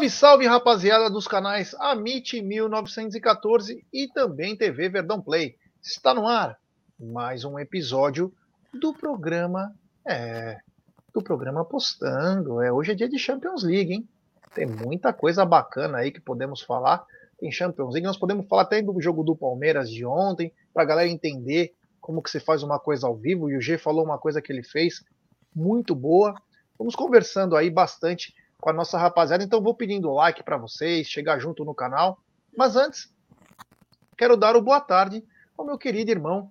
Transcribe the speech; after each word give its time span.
Salve, 0.00 0.10
salve, 0.10 0.46
rapaziada 0.46 1.10
dos 1.10 1.28
canais 1.28 1.74
Amit 1.74 2.40
1914 2.40 3.84
e 3.92 4.08
também 4.08 4.56
TV 4.56 4.88
Verdão 4.88 5.20
Play. 5.20 5.56
Está 5.82 6.14
no 6.14 6.26
ar 6.26 6.58
mais 6.98 7.44
um 7.44 7.58
episódio 7.58 8.32
do 8.72 8.94
programa, 8.94 9.74
é, 10.06 10.58
do 11.12 11.22
programa 11.22 11.60
Apostando. 11.60 12.62
É, 12.62 12.72
hoje 12.72 12.92
é 12.92 12.94
dia 12.94 13.10
de 13.10 13.18
Champions 13.18 13.62
League, 13.62 13.92
hein? 13.92 14.08
Tem 14.54 14.64
muita 14.64 15.12
coisa 15.12 15.44
bacana 15.44 15.98
aí 15.98 16.10
que 16.10 16.20
podemos 16.20 16.62
falar. 16.62 17.04
Tem 17.38 17.52
Champions 17.52 17.92
League, 17.92 18.06
nós 18.06 18.16
podemos 18.16 18.46
falar 18.48 18.62
até 18.62 18.80
do 18.80 18.98
jogo 19.02 19.22
do 19.22 19.36
Palmeiras 19.36 19.90
de 19.90 20.06
ontem, 20.06 20.50
para 20.72 20.82
a 20.82 20.86
galera 20.86 21.10
entender 21.10 21.74
como 22.00 22.22
que 22.22 22.30
se 22.30 22.40
faz 22.40 22.62
uma 22.62 22.78
coisa 22.78 23.06
ao 23.06 23.16
vivo. 23.16 23.50
E 23.50 23.56
o 23.56 23.60
G 23.60 23.76
falou 23.76 24.04
uma 24.04 24.18
coisa 24.18 24.40
que 24.40 24.50
ele 24.50 24.62
fez 24.62 25.04
muito 25.54 25.94
boa. 25.94 26.34
Vamos 26.78 26.96
conversando 26.96 27.54
aí 27.54 27.68
bastante 27.68 28.32
com 28.60 28.70
a 28.70 28.72
nossa 28.72 28.98
rapaziada. 28.98 29.42
Então 29.42 29.62
vou 29.62 29.74
pedindo 29.74 30.12
like 30.12 30.42
para 30.42 30.56
vocês, 30.56 31.08
chegar 31.08 31.38
junto 31.38 31.64
no 31.64 31.74
canal. 31.74 32.18
Mas 32.56 32.76
antes, 32.76 33.12
quero 34.16 34.36
dar 34.36 34.56
o 34.56 34.62
boa 34.62 34.80
tarde 34.80 35.24
ao 35.56 35.64
meu 35.64 35.78
querido 35.78 36.10
irmão 36.10 36.50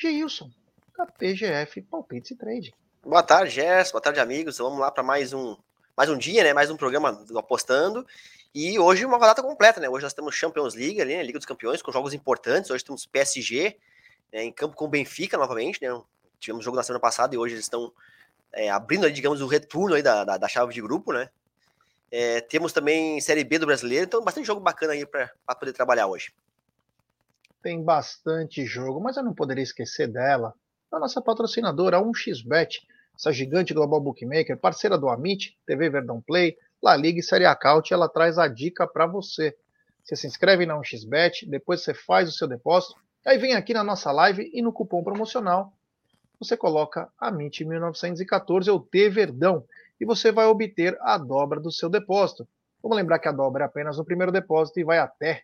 Geilson, 0.00 0.50
da 0.96 1.06
PGF 1.06 1.82
Palpites 1.82 2.30
e 2.32 2.36
Trade. 2.36 2.74
Boa 3.02 3.22
tarde, 3.22 3.50
Gerson. 3.50 3.92
Boa 3.92 4.02
tarde, 4.02 4.20
amigos. 4.20 4.58
Vamos 4.58 4.78
lá 4.78 4.90
para 4.90 5.02
mais 5.02 5.32
um 5.32 5.56
mais 5.96 6.10
um 6.10 6.18
dia, 6.18 6.44
né? 6.44 6.52
Mais 6.52 6.70
um 6.70 6.76
programa 6.76 7.12
do 7.12 7.38
Apostando. 7.38 8.06
E 8.54 8.78
hoje 8.78 9.04
uma 9.04 9.16
rodada 9.16 9.42
completa, 9.42 9.80
né? 9.80 9.88
Hoje 9.88 10.02
nós 10.02 10.12
temos 10.12 10.34
Champions 10.34 10.74
League 10.74 11.00
ali, 11.00 11.16
né? 11.16 11.22
Liga 11.22 11.38
dos 11.38 11.46
Campeões, 11.46 11.80
com 11.80 11.92
jogos 11.92 12.12
importantes. 12.12 12.70
Hoje 12.70 12.84
temos 12.84 13.06
PSG 13.06 13.76
né? 14.32 14.44
em 14.44 14.52
campo 14.52 14.76
com 14.76 14.84
o 14.84 14.88
Benfica 14.88 15.38
novamente, 15.38 15.80
né? 15.80 15.88
Tivemos 16.38 16.64
jogo 16.64 16.76
na 16.76 16.82
semana 16.82 17.00
passada 17.00 17.34
e 17.34 17.38
hoje 17.38 17.54
eles 17.54 17.64
estão 17.64 17.92
é, 18.52 18.70
abrindo, 18.70 19.10
digamos, 19.10 19.40
o 19.40 19.46
retorno 19.46 19.94
aí 19.94 20.02
da, 20.02 20.24
da, 20.24 20.36
da 20.36 20.48
chave 20.48 20.72
de 20.72 20.80
grupo, 20.80 21.12
né? 21.12 21.28
É, 22.10 22.40
temos 22.40 22.72
também 22.72 23.20
Série 23.20 23.44
B 23.44 23.58
do 23.58 23.66
Brasileiro, 23.66 24.06
então 24.06 24.22
bastante 24.22 24.46
jogo 24.46 24.60
bacana 24.60 24.92
aí 24.92 25.04
para 25.04 25.30
poder 25.58 25.72
trabalhar 25.72 26.06
hoje. 26.06 26.32
Tem 27.62 27.82
bastante 27.82 28.64
jogo, 28.64 29.00
mas 29.00 29.16
eu 29.16 29.24
não 29.24 29.34
poderia 29.34 29.62
esquecer 29.62 30.06
dela, 30.06 30.54
a 30.90 30.98
nossa 30.98 31.20
patrocinadora, 31.20 31.98
a 31.98 32.02
1xBet, 32.02 32.82
essa 33.16 33.32
gigante 33.32 33.74
global 33.74 34.00
bookmaker, 34.00 34.56
parceira 34.56 34.96
do 34.96 35.08
Amit, 35.08 35.58
TV 35.66 35.90
Verdão 35.90 36.20
Play, 36.20 36.56
La 36.82 36.94
Liga 36.94 37.18
e 37.18 37.22
Série 37.22 37.44
Acaute, 37.44 37.92
ela 37.92 38.08
traz 38.08 38.38
a 38.38 38.46
dica 38.46 38.86
para 38.86 39.06
você. 39.06 39.56
Você 40.04 40.14
se 40.14 40.26
inscreve 40.26 40.64
na 40.64 40.78
1xBet, 40.78 41.48
depois 41.48 41.82
você 41.82 41.92
faz 41.92 42.28
o 42.28 42.32
seu 42.32 42.46
depósito, 42.46 42.94
aí 43.26 43.38
vem 43.38 43.54
aqui 43.54 43.74
na 43.74 43.82
nossa 43.82 44.12
live 44.12 44.48
e 44.54 44.62
no 44.62 44.72
cupom 44.72 45.02
promocional 45.02 45.75
você 46.38 46.56
coloca 46.56 47.10
a 47.18 47.28
MIT 47.28 47.64
1914 47.64 48.70
ou 48.70 48.80
T 48.80 49.08
Verdão 49.08 49.64
e 50.00 50.04
você 50.04 50.30
vai 50.30 50.46
obter 50.46 50.96
a 51.00 51.16
dobra 51.16 51.58
do 51.58 51.72
seu 51.72 51.88
depósito. 51.88 52.46
Vamos 52.82 52.96
lembrar 52.96 53.18
que 53.18 53.28
a 53.28 53.32
dobra 53.32 53.64
é 53.64 53.66
apenas 53.66 53.98
no 53.98 54.04
primeiro 54.04 54.30
depósito 54.30 54.78
e 54.78 54.84
vai 54.84 54.98
até 54.98 55.42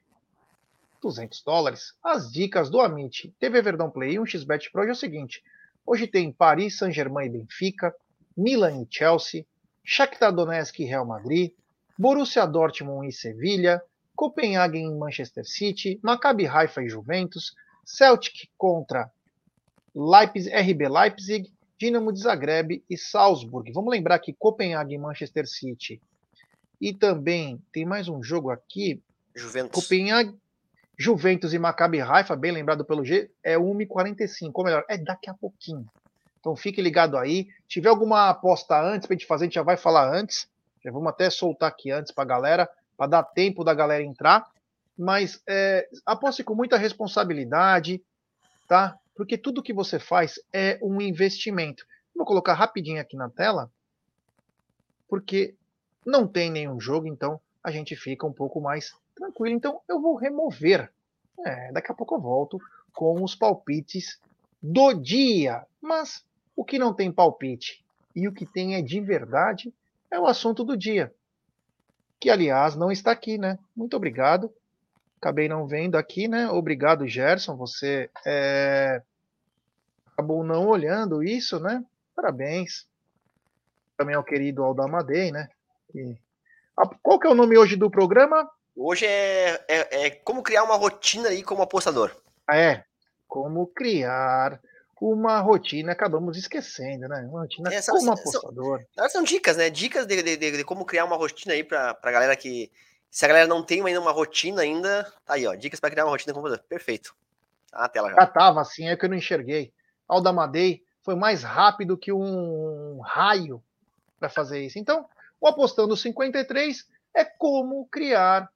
200 1.00 1.42
dólares. 1.42 1.94
As 2.02 2.30
dicas 2.30 2.70
do 2.70 2.80
Amit 2.80 3.34
TV 3.38 3.62
Verdão 3.62 3.90
Play 3.90 4.14
e 4.14 4.18
1xBet 4.18 4.70
Pro 4.70 4.84
é 4.84 4.92
o 4.92 4.94
seguinte. 4.94 5.42
Hoje 5.84 6.06
tem 6.06 6.30
Paris 6.30 6.78
Saint-Germain 6.78 7.26
e 7.26 7.30
Benfica, 7.30 7.94
Milan 8.36 8.82
e 8.82 8.86
Chelsea, 8.88 9.44
Shakhtar 9.82 10.32
Donetsk 10.32 10.78
e 10.78 10.84
Real 10.84 11.04
Madrid, 11.04 11.52
Borussia 11.98 12.46
Dortmund 12.46 13.08
e 13.08 13.12
Sevilha, 13.12 13.82
Copenhague 14.14 14.78
e 14.78 14.90
Manchester 14.90 15.44
City, 15.44 15.98
Maccabi 16.02 16.46
Haifa 16.46 16.82
e 16.82 16.88
Juventus, 16.88 17.54
Celtic 17.84 18.48
contra 18.56 19.10
Leipzig, 19.94 20.54
RB 20.54 20.88
Leipzig, 20.88 21.52
Dinamo 21.78 22.12
de 22.12 22.20
Zagreb 22.20 22.84
e 22.88 22.96
Salzburg. 22.96 23.72
Vamos 23.72 23.90
lembrar 23.90 24.18
que 24.20 24.32
Copenhague 24.32 24.94
e 24.94 24.98
Manchester 24.98 25.46
City. 25.48 26.00
E 26.80 26.92
também 26.92 27.60
tem 27.72 27.84
mais 27.84 28.08
um 28.08 28.22
jogo 28.22 28.50
aqui. 28.50 29.02
Juventus. 29.34 29.82
Copenhague, 29.82 30.34
Juventus 30.98 31.52
e 31.52 31.58
Maccabi 31.58 32.00
Haifa, 32.00 32.36
bem 32.36 32.52
lembrado 32.52 32.84
pelo 32.84 33.04
G, 33.04 33.30
é 33.42 33.56
1h45. 33.56 34.50
Ou 34.54 34.64
melhor, 34.64 34.84
é 34.88 34.96
daqui 34.96 35.28
a 35.28 35.34
pouquinho. 35.34 35.86
Então 36.38 36.54
fique 36.54 36.80
ligado 36.80 37.16
aí. 37.16 37.48
Se 37.62 37.68
tiver 37.68 37.88
alguma 37.88 38.28
aposta 38.28 38.80
antes 38.80 39.06
pra 39.06 39.14
gente 39.14 39.26
fazer, 39.26 39.44
a 39.44 39.46
gente 39.46 39.54
já 39.54 39.62
vai 39.62 39.76
falar 39.76 40.12
antes. 40.14 40.46
Já 40.84 40.90
vamos 40.90 41.08
até 41.08 41.30
soltar 41.30 41.68
aqui 41.68 41.90
antes 41.90 42.12
pra 42.12 42.24
galera, 42.24 42.68
para 42.96 43.06
dar 43.06 43.22
tempo 43.22 43.64
da 43.64 43.74
galera 43.74 44.02
entrar. 44.02 44.46
Mas 44.96 45.40
é, 45.48 45.88
aposte 46.04 46.44
com 46.44 46.54
muita 46.54 46.76
responsabilidade, 46.76 48.02
tá? 48.68 48.98
Porque 49.22 49.38
tudo 49.38 49.62
que 49.62 49.72
você 49.72 50.00
faz 50.00 50.40
é 50.52 50.80
um 50.82 51.00
investimento. 51.00 51.86
Vou 52.12 52.26
colocar 52.26 52.54
rapidinho 52.54 53.00
aqui 53.00 53.16
na 53.16 53.30
tela, 53.30 53.70
porque 55.08 55.54
não 56.04 56.26
tem 56.26 56.50
nenhum 56.50 56.80
jogo, 56.80 57.06
então 57.06 57.40
a 57.62 57.70
gente 57.70 57.94
fica 57.94 58.26
um 58.26 58.32
pouco 58.32 58.60
mais 58.60 58.92
tranquilo. 59.14 59.54
Então 59.54 59.80
eu 59.88 60.00
vou 60.00 60.16
remover. 60.16 60.92
É, 61.46 61.70
daqui 61.70 61.92
a 61.92 61.94
pouco 61.94 62.16
eu 62.16 62.20
volto 62.20 62.60
com 62.92 63.22
os 63.22 63.36
palpites 63.36 64.20
do 64.60 64.92
dia. 64.92 65.64
Mas 65.80 66.26
o 66.56 66.64
que 66.64 66.76
não 66.76 66.92
tem 66.92 67.12
palpite 67.12 67.84
e 68.16 68.26
o 68.26 68.32
que 68.32 68.44
tem 68.44 68.74
é 68.74 68.82
de 68.82 69.00
verdade 69.00 69.72
é 70.10 70.18
o 70.18 70.26
assunto 70.26 70.64
do 70.64 70.76
dia. 70.76 71.14
Que, 72.18 72.28
aliás, 72.28 72.74
não 72.74 72.90
está 72.90 73.12
aqui, 73.12 73.38
né? 73.38 73.56
Muito 73.76 73.96
obrigado 73.96 74.52
acabei 75.22 75.48
não 75.48 75.68
vendo 75.68 75.94
aqui, 75.94 76.26
né? 76.26 76.50
Obrigado, 76.50 77.06
Gerson. 77.06 77.56
Você 77.56 78.10
é, 78.26 79.00
acabou 80.12 80.44
não 80.44 80.66
olhando 80.66 81.22
isso, 81.22 81.58
né? 81.60 81.84
Parabéns. 82.14 82.86
Também 83.96 84.14
ao 84.14 84.24
querido 84.24 84.62
Aldamadei, 84.62 85.30
né? 85.30 85.48
E, 85.94 86.16
qual 87.02 87.18
que 87.18 87.26
é 87.26 87.30
o 87.30 87.34
nome 87.34 87.56
hoje 87.58 87.76
do 87.76 87.90
programa? 87.90 88.48
Hoje 88.74 89.06
é, 89.06 89.64
é, 89.68 90.06
é 90.06 90.10
como 90.10 90.42
criar 90.42 90.64
uma 90.64 90.76
rotina 90.76 91.28
aí 91.28 91.42
como 91.42 91.62
apostador. 91.62 92.14
Ah, 92.46 92.56
é, 92.56 92.84
como 93.28 93.66
criar 93.66 94.60
uma 95.00 95.40
rotina, 95.40 95.92
acabamos 95.92 96.36
esquecendo, 96.36 97.08
né? 97.08 97.26
Uma 97.28 97.40
rotina 97.40 97.72
é, 97.72 97.82
são, 97.82 97.96
como 97.96 98.12
apostador. 98.12 98.84
São, 98.94 99.08
são 99.08 99.22
dicas, 99.22 99.56
né? 99.56 99.68
Dicas 99.68 100.06
de, 100.06 100.22
de, 100.22 100.36
de, 100.36 100.56
de 100.58 100.64
como 100.64 100.84
criar 100.84 101.04
uma 101.04 101.16
rotina 101.16 101.54
aí 101.54 101.64
para 101.64 101.98
a 102.00 102.10
galera 102.10 102.36
que 102.36 102.70
se 103.10 103.24
a 103.24 103.28
galera 103.28 103.46
não 103.46 103.62
tem 103.62 103.84
ainda 103.84 104.00
uma 104.00 104.12
rotina 104.12 104.62
ainda, 104.62 105.04
tá 105.26 105.34
aí, 105.34 105.46
ó. 105.46 105.54
Dicas 105.54 105.80
para 105.80 105.90
criar 105.90 106.04
uma 106.04 106.12
rotina 106.12 106.32
com 106.32 106.42
Perfeito. 106.68 107.14
Tá 107.70 107.80
na 107.80 107.88
tela 107.88 108.10
já. 108.10 108.16
Já 108.16 108.26
tava 108.26 108.60
assim, 108.60 108.88
é 108.88 108.96
que 108.96 109.04
eu 109.04 109.10
não 109.10 109.16
enxerguei. 109.16 109.72
Aldamadei 110.08 110.82
foi 111.02 111.14
mais 111.14 111.42
rápido 111.42 111.96
que 111.96 112.12
um 112.12 113.00
raio 113.00 113.62
para 114.18 114.28
fazer 114.28 114.64
isso. 114.64 114.78
Então, 114.78 115.06
o 115.40 115.48
Apostando 115.48 115.96
53 115.96 116.86
é 117.14 117.24
como 117.24 117.86
criar, 117.86 118.50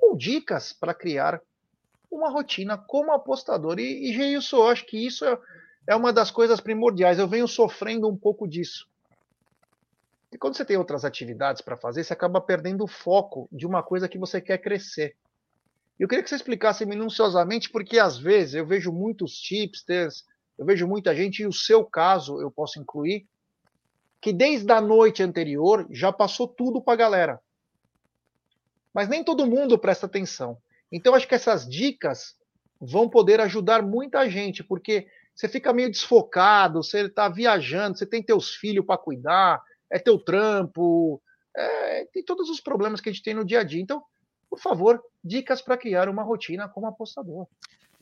ou 0.00 0.16
dicas 0.16 0.72
para 0.72 0.92
criar 0.92 1.40
uma 2.10 2.28
rotina 2.28 2.76
como 2.76 3.12
apostador. 3.12 3.78
E, 3.78 4.10
e 4.10 4.34
eu 4.34 4.66
acho 4.68 4.84
que 4.86 5.06
isso 5.06 5.24
é, 5.24 5.38
é 5.88 5.96
uma 5.96 6.12
das 6.12 6.30
coisas 6.30 6.60
primordiais. 6.60 7.18
Eu 7.18 7.28
venho 7.28 7.48
sofrendo 7.48 8.08
um 8.08 8.16
pouco 8.16 8.46
disso. 8.46 8.86
E 10.32 10.38
quando 10.38 10.56
você 10.56 10.64
tem 10.64 10.76
outras 10.76 11.04
atividades 11.04 11.62
para 11.62 11.76
fazer, 11.76 12.04
você 12.04 12.12
acaba 12.12 12.40
perdendo 12.40 12.84
o 12.84 12.88
foco 12.88 13.48
de 13.52 13.66
uma 13.66 13.82
coisa 13.82 14.08
que 14.08 14.18
você 14.18 14.40
quer 14.40 14.58
crescer. 14.58 15.14
Eu 15.98 16.08
queria 16.08 16.22
que 16.22 16.28
você 16.28 16.36
explicasse 16.36 16.84
minuciosamente, 16.86 17.70
porque 17.70 17.98
às 17.98 18.18
vezes 18.18 18.54
eu 18.54 18.66
vejo 18.66 18.90
muitos 18.90 19.38
tipsters, 19.38 20.24
eu 20.62 20.66
vejo 20.66 20.86
muita 20.86 21.14
gente, 21.14 21.42
e 21.42 21.46
o 21.46 21.52
seu 21.52 21.84
caso 21.84 22.40
eu 22.40 22.50
posso 22.50 22.80
incluir, 22.80 23.26
que 24.20 24.32
desde 24.32 24.70
a 24.72 24.80
noite 24.80 25.20
anterior 25.22 25.86
já 25.90 26.12
passou 26.12 26.46
tudo 26.46 26.80
para 26.80 26.94
a 26.94 26.96
galera. 26.96 27.40
Mas 28.94 29.08
nem 29.08 29.24
todo 29.24 29.46
mundo 29.46 29.76
presta 29.76 30.06
atenção. 30.06 30.56
Então 30.90 31.14
acho 31.14 31.26
que 31.26 31.34
essas 31.34 31.68
dicas 31.68 32.36
vão 32.80 33.08
poder 33.08 33.40
ajudar 33.40 33.82
muita 33.82 34.28
gente, 34.30 34.62
porque 34.62 35.08
você 35.34 35.48
fica 35.48 35.72
meio 35.72 35.90
desfocado, 35.90 36.82
você 36.82 37.06
está 37.06 37.28
viajando, 37.28 37.98
você 37.98 38.06
tem 38.06 38.22
teus 38.22 38.54
filhos 38.54 38.86
para 38.86 38.98
cuidar, 38.98 39.60
é 39.90 39.98
teu 39.98 40.18
trampo, 40.18 41.20
é, 41.56 42.04
tem 42.12 42.24
todos 42.24 42.48
os 42.48 42.60
problemas 42.60 43.00
que 43.00 43.08
a 43.08 43.12
gente 43.12 43.24
tem 43.24 43.34
no 43.34 43.44
dia 43.44 43.60
a 43.60 43.64
dia. 43.64 43.82
Então, 43.82 44.00
por 44.48 44.60
favor, 44.60 45.02
dicas 45.24 45.60
para 45.60 45.76
criar 45.76 46.08
uma 46.08 46.22
rotina 46.22 46.68
como 46.68 46.86
apostador. 46.86 47.48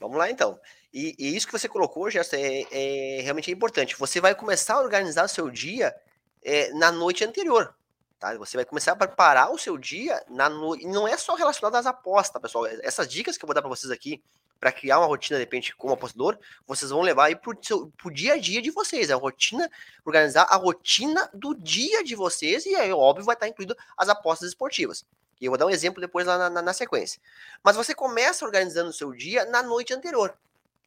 Vamos 0.01 0.17
lá 0.17 0.31
então. 0.31 0.59
E, 0.93 1.15
e 1.19 1.37
isso 1.37 1.47
que 1.47 1.53
você 1.53 1.69
colocou, 1.69 2.11
Gerson, 2.11 2.37
é, 2.37 2.67
é, 2.73 3.21
realmente 3.23 3.51
importante. 3.51 3.95
Você 3.97 4.21
vai 4.21 4.35
começar 4.35 4.75
a 4.75 4.81
organizar 4.81 5.25
o 5.25 5.29
seu 5.29 5.51
dia 5.51 5.95
é, 6.43 6.73
na 6.73 6.91
noite 6.91 7.23
anterior. 7.23 7.75
Tá? 8.19 8.37
Você 8.39 8.57
vai 8.57 8.65
começar 8.65 8.93
a 8.93 8.97
preparar 8.97 9.53
o 9.53 9.59
seu 9.59 9.77
dia 9.77 10.25
na 10.29 10.49
noite. 10.49 10.87
Não 10.87 11.07
é 11.07 11.17
só 11.19 11.35
relacionado 11.35 11.75
às 11.75 11.87
apostas, 11.87 12.41
pessoal. 12.41 12.67
Essas 12.67 13.07
dicas 13.07 13.37
que 13.37 13.45
eu 13.45 13.47
vou 13.47 13.55
dar 13.55 13.61
para 13.61 13.69
vocês 13.69 13.91
aqui 13.91 14.23
para 14.59 14.73
criar 14.73 14.99
uma 14.99 15.07
rotina, 15.07 15.39
de 15.39 15.45
repente, 15.45 15.75
como 15.75 15.95
apostador, 15.95 16.39
vocês 16.67 16.91
vão 16.91 17.01
levar 17.01 17.27
aí 17.27 17.39
seu, 17.63 17.91
pro 17.97 18.11
dia 18.11 18.35
a 18.35 18.39
dia 18.39 18.61
de 18.61 18.71
vocês. 18.71 19.09
É 19.09 19.15
a 19.15 19.17
rotina, 19.17 19.71
organizar 20.05 20.43
a 20.43 20.57
rotina 20.57 21.31
do 21.33 21.55
dia 21.55 22.05
de 22.05 22.15
vocês, 22.15 22.67
e 22.67 22.75
aí, 22.75 22.93
óbvio, 22.93 23.25
vai 23.25 23.35
estar 23.35 23.49
incluído 23.49 23.75
as 23.97 24.11
apostas 24.11 24.49
esportivas. 24.49 25.05
E 25.41 25.47
eu 25.47 25.51
vou 25.51 25.59
dar 25.59 25.67
um 25.67 25.71
exemplo 25.71 26.01
depois 26.01 26.27
lá 26.27 26.37
na, 26.37 26.51
na, 26.51 26.63
na 26.63 26.73
sequência. 26.73 27.21
Mas 27.63 27.77
você 27.77 27.95
começa 27.95 28.45
organizando 28.45 28.91
o 28.91 28.93
seu 28.93 29.13
dia 29.13 29.45
na 29.47 29.63
noite 29.63 29.95
anterior, 29.95 30.37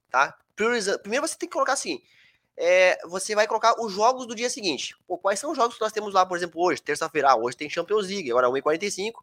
tá? 0.10 0.38
Prioriza... 0.56 1.00
Primeiro 1.00 1.28
você 1.28 1.36
tem 1.36 1.50
que 1.50 1.54
colocar 1.54 1.74
assim, 1.74 2.02
é, 2.56 3.00
você 3.08 3.34
vai 3.34 3.48
colocar 3.48 3.80
os 3.82 3.92
jogos 3.92 4.28
do 4.28 4.36
dia 4.36 4.50
seguinte. 4.50 4.96
Pô, 5.08 5.18
quais 5.18 5.40
são 5.40 5.52
os 5.52 5.58
jogos 5.58 5.76
que 5.76 5.82
nós 5.82 5.92
temos 5.92 6.14
lá, 6.14 6.26
por 6.26 6.38
exemplo, 6.38 6.62
hoje, 6.62 6.82
terça-feira? 6.82 7.32
Ah, 7.32 7.36
hoje 7.36 7.58
tem 7.58 7.70
Champions 7.70 8.08
League, 8.08 8.30
agora 8.30 8.48
1h45 8.48 9.14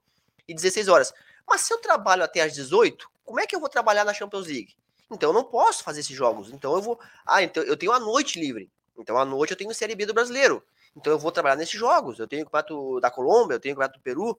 e 0.48 0.54
16 0.54 0.88
horas. 0.88 1.14
Mas 1.46 1.62
se 1.62 1.72
eu 1.72 1.78
trabalho 1.78 2.24
até 2.24 2.40
às 2.40 2.52
18, 2.54 3.08
como 3.24 3.40
é 3.40 3.46
que 3.46 3.54
eu 3.54 3.60
vou 3.60 3.68
trabalhar 3.68 4.04
na 4.04 4.12
Champions 4.12 4.46
League? 4.46 4.74
Então 5.10 5.30
eu 5.30 5.34
não 5.34 5.44
posso 5.44 5.82
fazer 5.82 6.00
esses 6.00 6.16
jogos. 6.16 6.50
Então 6.52 6.74
eu 6.74 6.82
vou. 6.82 7.00
Ah, 7.26 7.42
então 7.42 7.62
eu 7.62 7.76
tenho 7.76 7.92
a 7.92 8.00
noite 8.00 8.38
livre. 8.38 8.70
Então 8.96 9.16
à 9.18 9.24
noite 9.24 9.52
eu 9.52 9.56
tenho 9.56 9.74
Série 9.74 9.94
B 9.94 10.06
do 10.06 10.14
brasileiro. 10.14 10.62
Então 10.96 11.12
eu 11.12 11.18
vou 11.18 11.32
trabalhar 11.32 11.56
nesses 11.56 11.78
jogos. 11.78 12.18
Eu 12.18 12.28
tenho 12.28 12.42
o 12.42 12.44
campeonato 12.46 13.00
da 13.00 13.10
Colômbia, 13.10 13.54
eu 13.54 13.60
tenho 13.60 13.74
o 13.74 13.76
campeonato 13.76 13.98
do 13.98 14.02
Peru. 14.02 14.38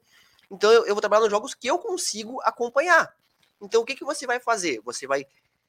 Então 0.51 0.71
eu, 0.71 0.86
eu 0.86 0.94
vou 0.94 1.01
trabalhar 1.01 1.21
nos 1.21 1.31
jogos 1.31 1.56
que 1.56 1.68
eu 1.68 1.80
consigo 1.80 2.42
acompanhar. 2.42 3.15
Então 3.62 3.81
o 3.81 3.86
que, 3.86 3.95
que 3.95 4.03
você 4.03 4.27
vai 4.27 4.39
fazer? 4.39 4.81
Você 4.83 5.07
vai 5.07 5.25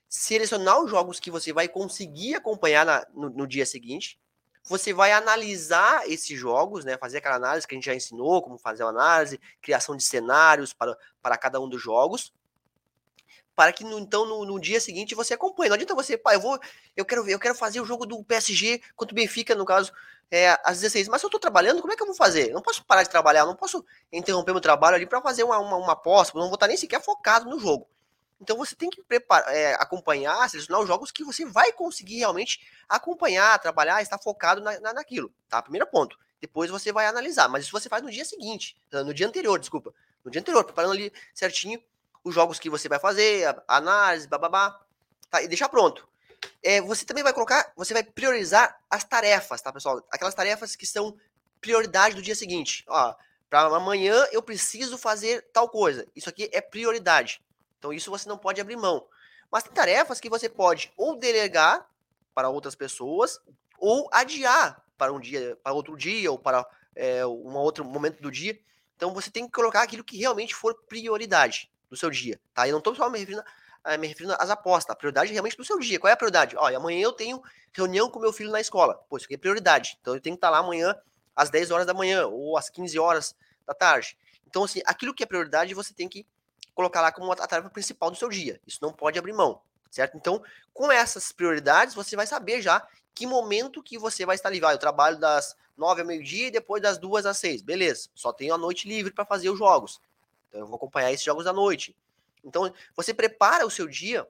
selecionar 0.09 0.83
os 0.83 0.91
jogos 0.91 1.21
que 1.21 1.31
você 1.31 1.53
vai 1.53 1.69
conseguir 1.69 2.35
acompanhar 2.35 2.85
na, 2.85 3.07
no, 3.15 3.31
no, 3.31 3.47
dia 3.47 3.65
seguinte. 3.65 4.19
Você 4.65 4.93
vai 4.93 5.13
analisar 5.13 6.09
esses 6.09 6.39
jogos, 6.39 6.85
né? 6.85 6.99
Fazer 6.99 7.19
aquela 7.19 7.37
análise 7.37 7.67
que 7.67 7.75
a 7.75 7.77
gente 7.77 7.87
já 7.87 7.95
ensinou, 7.95 8.43
como 8.43 8.59
fazer 8.59 8.85
uma 8.85 8.91
análise, 8.91 9.41
criação 9.61 9.97
de 9.97 10.03
cenários 10.03 10.73
para, 10.73 10.97
para 11.23 11.39
cada 11.39 11.61
um 11.61 11.69
dos 11.69 11.81
jogos. 11.81 12.33
Para 13.55 13.73
que 13.73 13.85
no, 13.85 13.99
então 13.99 14.25
no, 14.25 14.45
no, 14.45 14.59
dia 14.59 14.81
seguinte 14.81 15.15
você 15.15 15.35
acompanhe. 15.35 15.69
Não 15.69 15.75
adianta 15.75 15.95
você, 15.95 16.17
pá, 16.17 16.35
eu 16.35 16.41
vou, 16.41 16.59
eu 16.97 17.05
quero 17.05 17.23
ver, 17.25 17.35
eu 17.35 17.39
quero 17.39 17.55
fazer 17.55 17.81
o 17.81 17.85
jogo 17.85 18.07
do 18.07 18.25
PSG 18.25 18.81
contra 18.97 19.13
o 19.13 19.17
Benfica, 19.17 19.55
no 19.55 19.65
caso, 19.65 19.93
é, 20.31 20.59
às 20.65 20.81
16. 20.81 21.09
Mas 21.09 21.21
se 21.21 21.27
eu 21.27 21.29
estou 21.29 21.41
trabalhando, 21.41 21.81
como 21.81 21.93
é 21.93 21.97
que 21.97 22.03
eu 22.03 22.07
vou 22.07 22.17
fazer? 22.17 22.49
Eu 22.49 22.55
não 22.55 22.63
posso 22.63 22.83
parar 22.85 23.03
de 23.03 23.11
trabalhar, 23.11 23.45
não 23.45 23.55
posso 23.55 23.85
interromper 24.11 24.53
meu 24.53 24.61
trabalho 24.61 24.97
ali 24.97 25.07
para 25.07 25.21
fazer 25.21 25.45
uma, 25.45 25.59
uma, 25.59 25.77
uma 25.77 25.93
aposta, 25.93 26.39
não 26.39 26.47
vou 26.47 26.55
estar 26.55 26.67
nem 26.67 26.77
sequer 26.77 27.03
focado 27.03 27.49
no 27.49 27.59
jogo. 27.59 27.87
Então 28.41 28.57
você 28.57 28.75
tem 28.75 28.91
que 28.91 29.01
preparar, 29.03 29.55
é, 29.55 29.75
acompanhar, 29.75 30.49
selecionar 30.51 30.83
os 30.83 30.89
jogos 30.89 31.13
que 31.13 31.23
você 31.23 31.45
vai 31.45 31.73
conseguir 31.73 32.19
realmente 32.19 32.61
acompanhar, 32.89 33.57
trabalhar, 33.61 34.03
estar 34.03 34.19
focado 34.19 34.61
na, 34.61 34.81
na, 34.81 34.93
naquilo, 34.93 35.33
tá? 35.49 35.63
Primeiro 35.63 35.87
ponto. 35.87 36.19
Depois 36.41 36.69
você 36.69 36.91
vai 36.91 37.07
analisar, 37.07 37.49
mas 37.49 37.63
isso 37.63 37.71
você 37.71 37.89
faz 37.89 38.03
no 38.03 38.11
dia 38.11 38.25
seguinte, 38.25 38.77
no 38.91 39.15
dia 39.15 39.29
anterior, 39.29 39.61
desculpa. 39.61 39.95
No 40.25 40.31
dia 40.31 40.41
anterior, 40.41 40.65
preparando 40.65 40.93
ali 40.93 41.13
certinho 41.33 41.81
os 42.25 42.35
jogos 42.35 42.59
que 42.59 42.71
você 42.71 42.89
vai 42.89 42.99
fazer, 42.99 43.47
a 43.47 43.77
análise, 43.77 44.29
bababá, 44.29 44.81
tá? 45.31 45.43
E 45.43 45.49
deixar 45.49 45.69
pronto. 45.69 46.09
É, 46.63 46.81
você 46.81 47.05
também 47.05 47.23
vai 47.23 47.33
colocar, 47.33 47.73
você 47.77 47.93
vai 47.93 48.03
priorizar 48.03 48.81
as 48.91 49.05
tarefas, 49.05 49.61
tá, 49.61 49.73
pessoal? 49.73 50.05
Aquelas 50.11 50.35
tarefas 50.35 50.77
que 50.77 50.87
são 50.87 51.17
prioridade 51.61 52.15
do 52.15 52.23
dia 52.23 52.35
seguinte. 52.35 52.85
Ó, 52.89 53.15
para 53.49 53.77
amanhã 53.77 54.27
eu 54.33 54.43
preciso 54.43 54.97
fazer 54.99 55.43
tal 55.53 55.69
coisa. 55.69 56.07
Isso 56.15 56.29
aqui 56.29 56.49
é 56.53 56.61
prioridade. 56.61 57.43
Então 57.79 57.93
isso 57.93 58.11
você 58.11 58.29
não 58.29 58.39
pode 58.39 58.61
abrir 58.61 58.77
mão. 58.77 59.07
Mas 59.51 59.65
tem 59.65 59.73
tarefas 59.73 60.21
que 60.21 60.31
você 60.31 60.49
pode 60.49 60.93
ou 60.97 61.17
delegar 61.17 61.89
para 62.35 62.49
outras 62.49 62.75
pessoas 62.75 63.39
ou 63.79 64.09
adiar 64.13 64.83
para 64.97 65.13
um 65.13 65.21
dia, 65.21 65.57
para 65.63 65.73
outro 65.73 65.97
dia 65.97 66.31
ou 66.31 66.39
para 66.39 66.67
é, 66.95 67.27
um 67.27 67.57
outro 67.57 67.85
momento 67.85 68.23
do 68.23 68.31
dia. 68.31 68.59
Então 68.97 69.13
você 69.13 69.31
tem 69.31 69.47
que 69.47 69.53
colocar 69.53 69.83
aquilo 69.83 70.05
que 70.05 70.17
realmente 70.17 70.55
for 70.55 70.75
prioridade 70.89 71.72
do 71.93 71.97
seu 71.97 72.09
dia, 72.09 72.41
tá? 72.55 72.67
Eu 72.67 72.73
não 72.73 72.79
estou 72.79 72.95
só 72.95 73.11
me 73.11 73.19
referindo, 73.19 73.45
eh, 73.85 73.99
me 73.99 74.07
referindo 74.07 74.35
às 74.39 74.49
apostas, 74.49 74.95
a 74.95 74.97
prioridade 74.97 75.31
realmente 75.31 75.59
do 75.59 75.65
seu 75.65 75.79
dia. 75.79 76.01
Qual 76.01 76.09
é 76.09 76.15
a 76.15 76.17
prioridade? 76.17 76.57
Olha, 76.57 76.79
amanhã 76.79 77.03
eu 77.03 77.13
tenho 77.13 77.43
reunião 77.71 78.11
com 78.11 78.19
meu 78.19 78.33
filho 78.33 78.51
na 78.51 78.63
escola. 78.63 78.95
Pô, 79.11 79.19
isso 79.19 79.27
aqui 79.27 79.35
é 79.35 79.39
prioridade. 79.39 79.99
Então 80.01 80.15
eu 80.15 80.21
tenho 80.21 80.35
que 80.35 80.39
estar 80.39 80.49
lá 80.49 80.59
amanhã 80.59 80.97
às 81.37 81.51
10 81.51 81.71
horas 81.71 81.87
da 81.87 81.93
manhã 81.93 82.27
ou 82.27 82.57
às 82.57 82.71
15 82.71 82.99
horas 82.99 83.37
da 83.67 83.75
tarde. 83.75 84.17
Então, 84.47 84.65
assim, 84.65 84.81
aquilo 84.87 85.13
que 85.13 85.23
é 85.23 85.27
prioridade 85.27 85.75
você 85.75 85.93
tem 85.93 86.09
que 86.09 86.27
colocar 86.75 87.03
lá 87.03 87.13
como 87.13 87.31
a 87.31 87.37
tarefa 87.37 87.69
principal 87.69 88.11
do 88.11 88.17
seu 88.17 88.31
dia. 88.31 88.59
Isso 88.67 88.79
não 88.81 88.91
pode 88.91 89.19
abrir 89.19 89.35
mão, 89.35 89.61
certo? 89.91 90.17
Então, 90.17 90.43
com 90.73 90.91
essas 90.91 91.31
prioridades, 91.31 91.95
você 91.95 92.17
vai 92.17 92.27
saber 92.27 92.63
já 92.63 92.87
que 93.15 93.27
momento 93.27 93.83
que 93.83 93.99
você 93.99 94.25
vai 94.25 94.37
estar 94.37 94.49
livre. 94.49 94.67
Ah, 94.67 94.73
eu 94.73 94.79
trabalho 94.79 95.19
das 95.19 95.55
nove 95.77 96.01
ao 96.01 96.07
meio-dia 96.07 96.47
e 96.47 96.51
depois 96.51 96.81
das 96.81 96.97
duas 96.97 97.27
às 97.27 97.37
seis. 97.37 97.61
Beleza, 97.61 98.09
só 98.15 98.33
tenho 98.33 98.55
a 98.55 98.59
noite 98.59 98.89
livre 98.89 99.13
para 99.13 99.27
fazer 99.27 99.51
os 99.51 99.59
jogos. 99.59 100.01
Então, 100.53 100.61
eu 100.61 100.67
vou 100.67 100.77
acompanhar 100.77 101.11
esses 101.11 101.25
jogos 101.25 101.47
da 101.47 101.53
noite. 101.53 101.97
Então, 102.45 102.71
você 102.95 103.15
prepara 103.15 103.67
o 103.67 103.71
seu 103.71 103.89
dia 103.89 104.29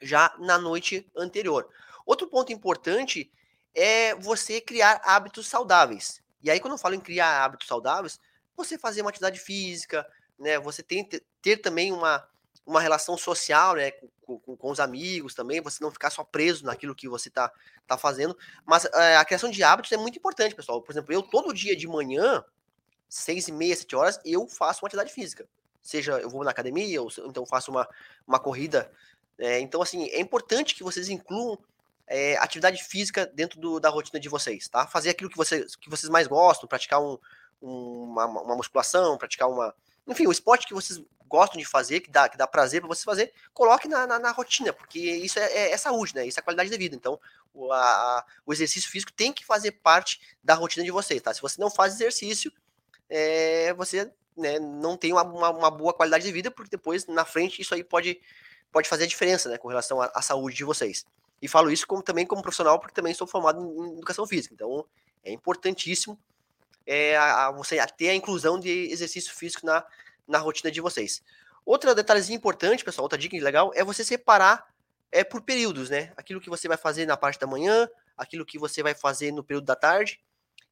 já 0.00 0.32
na 0.38 0.56
noite 0.56 1.10
anterior. 1.16 1.68
Outro 2.06 2.28
ponto 2.28 2.52
importante 2.52 3.28
é 3.74 4.14
você 4.14 4.60
criar 4.60 5.00
hábitos 5.04 5.48
saudáveis. 5.48 6.22
E 6.40 6.48
aí, 6.48 6.60
quando 6.60 6.74
eu 6.74 6.78
falo 6.78 6.94
em 6.94 7.00
criar 7.00 7.44
hábitos 7.44 7.66
saudáveis, 7.66 8.20
você 8.56 8.78
fazer 8.78 9.00
uma 9.00 9.10
atividade 9.10 9.40
física, 9.40 10.06
né? 10.38 10.60
Você 10.60 10.80
tem 10.80 11.04
ter, 11.04 11.56
também 11.56 11.90
uma, 11.90 12.24
uma 12.64 12.80
relação 12.80 13.18
social, 13.18 13.74
né? 13.74 13.90
Com, 13.90 14.38
com, 14.38 14.56
com, 14.56 14.70
os 14.70 14.78
amigos 14.78 15.34
também, 15.34 15.60
você 15.60 15.82
não 15.82 15.90
ficar 15.90 16.10
só 16.10 16.22
preso 16.22 16.64
naquilo 16.64 16.94
que 16.94 17.08
você 17.08 17.28
tá, 17.28 17.52
tá 17.84 17.98
fazendo. 17.98 18.38
Mas 18.64 18.84
é, 18.84 19.16
a 19.16 19.24
criação 19.24 19.50
de 19.50 19.64
hábitos 19.64 19.90
é 19.90 19.96
muito 19.96 20.18
importante, 20.18 20.54
pessoal. 20.54 20.80
Por 20.80 20.92
exemplo, 20.92 21.12
eu 21.12 21.20
todo 21.20 21.52
dia 21.52 21.76
de 21.76 21.88
manhã, 21.88 22.44
seis 23.12 23.46
e 23.46 23.52
meia, 23.52 23.76
sete 23.76 23.94
horas, 23.94 24.18
eu 24.24 24.48
faço 24.48 24.82
uma 24.82 24.86
atividade 24.86 25.12
física. 25.12 25.46
Seja 25.82 26.18
eu 26.18 26.30
vou 26.30 26.42
na 26.42 26.50
academia, 26.50 27.02
ou 27.02 27.10
então 27.26 27.44
faço 27.44 27.70
uma, 27.70 27.86
uma 28.26 28.38
corrida. 28.38 28.90
É, 29.38 29.60
então, 29.60 29.82
assim, 29.82 30.06
é 30.08 30.18
importante 30.18 30.74
que 30.74 30.82
vocês 30.82 31.10
incluam 31.10 31.58
é, 32.06 32.38
atividade 32.38 32.82
física 32.82 33.26
dentro 33.26 33.60
do, 33.60 33.78
da 33.78 33.90
rotina 33.90 34.18
de 34.18 34.30
vocês, 34.30 34.66
tá? 34.66 34.86
Fazer 34.86 35.10
aquilo 35.10 35.28
que 35.28 35.36
vocês, 35.36 35.76
que 35.76 35.90
vocês 35.90 36.08
mais 36.08 36.26
gostam, 36.26 36.66
praticar 36.66 37.02
um, 37.02 37.18
um, 37.60 38.04
uma, 38.04 38.24
uma 38.24 38.56
musculação, 38.56 39.18
praticar 39.18 39.48
uma, 39.48 39.74
enfim, 40.06 40.26
o 40.26 40.32
esporte 40.32 40.66
que 40.66 40.72
vocês 40.72 40.98
gostam 41.28 41.58
de 41.58 41.66
fazer, 41.66 42.00
que 42.00 42.10
dá, 42.10 42.30
que 42.30 42.36
dá 42.36 42.46
prazer 42.46 42.80
para 42.80 42.88
vocês 42.88 43.04
fazer, 43.04 43.32
coloque 43.52 43.88
na, 43.88 44.06
na, 44.06 44.18
na, 44.18 44.30
rotina, 44.30 44.72
porque 44.72 44.98
isso 44.98 45.38
é, 45.38 45.52
é, 45.52 45.72
é, 45.72 45.76
saúde, 45.76 46.14
né? 46.14 46.26
Isso 46.26 46.38
é 46.38 46.42
qualidade 46.42 46.70
de 46.70 46.76
vida. 46.78 46.94
Então, 46.96 47.18
o, 47.52 47.72
a, 47.72 48.24
o 48.46 48.52
exercício 48.52 48.90
físico 48.90 49.12
tem 49.12 49.32
que 49.32 49.44
fazer 49.44 49.72
parte 49.72 50.20
da 50.42 50.54
rotina 50.54 50.84
de 50.84 50.90
vocês, 50.90 51.20
tá? 51.20 51.32
Se 51.32 51.42
você 51.42 51.60
não 51.60 51.70
faz 51.70 51.94
exercício, 51.94 52.52
é, 53.14 53.74
você 53.74 54.10
né, 54.34 54.58
não 54.58 54.96
tem 54.96 55.12
uma, 55.12 55.22
uma, 55.22 55.50
uma, 55.50 55.70
boa 55.70 55.92
qualidade 55.92 56.24
de 56.24 56.32
vida, 56.32 56.50
porque 56.50 56.70
depois, 56.70 57.06
na 57.06 57.26
frente, 57.26 57.60
isso 57.60 57.74
aí 57.74 57.84
pode, 57.84 58.18
pode 58.72 58.88
fazer 58.88 59.04
a 59.04 59.06
diferença, 59.06 59.50
né? 59.50 59.58
Com 59.58 59.68
relação 59.68 60.00
à, 60.00 60.10
à 60.14 60.22
saúde 60.22 60.56
de 60.56 60.64
vocês. 60.64 61.04
E 61.42 61.46
falo 61.46 61.70
isso 61.70 61.86
como, 61.86 62.02
também 62.02 62.24
como 62.24 62.40
profissional, 62.40 62.80
porque 62.80 62.94
também 62.94 63.12
sou 63.12 63.26
formado 63.26 63.60
em 63.60 63.92
educação 63.98 64.26
física. 64.26 64.54
Então, 64.54 64.86
é 65.22 65.30
importantíssimo 65.30 66.18
é, 66.86 67.14
a, 67.18 67.48
a 67.48 67.50
você 67.50 67.76
ter 67.98 68.08
a 68.08 68.14
inclusão 68.14 68.58
de 68.58 68.90
exercício 68.90 69.34
físico 69.34 69.66
na, 69.66 69.84
na 70.26 70.38
rotina 70.38 70.70
de 70.70 70.80
vocês. 70.80 71.22
Outro 71.66 71.94
detalhezinho 71.94 72.38
importante, 72.38 72.82
pessoal, 72.82 73.04
outra 73.04 73.18
dica 73.18 73.36
legal, 73.36 73.72
é 73.74 73.84
você 73.84 74.02
separar 74.02 74.72
é, 75.10 75.22
por 75.22 75.42
períodos, 75.42 75.90
né? 75.90 76.14
Aquilo 76.16 76.40
que 76.40 76.48
você 76.48 76.66
vai 76.66 76.78
fazer 76.78 77.04
na 77.04 77.18
parte 77.18 77.38
da 77.38 77.46
manhã, 77.46 77.86
aquilo 78.16 78.46
que 78.46 78.58
você 78.58 78.82
vai 78.82 78.94
fazer 78.94 79.32
no 79.32 79.44
período 79.44 79.66
da 79.66 79.76
tarde 79.76 80.18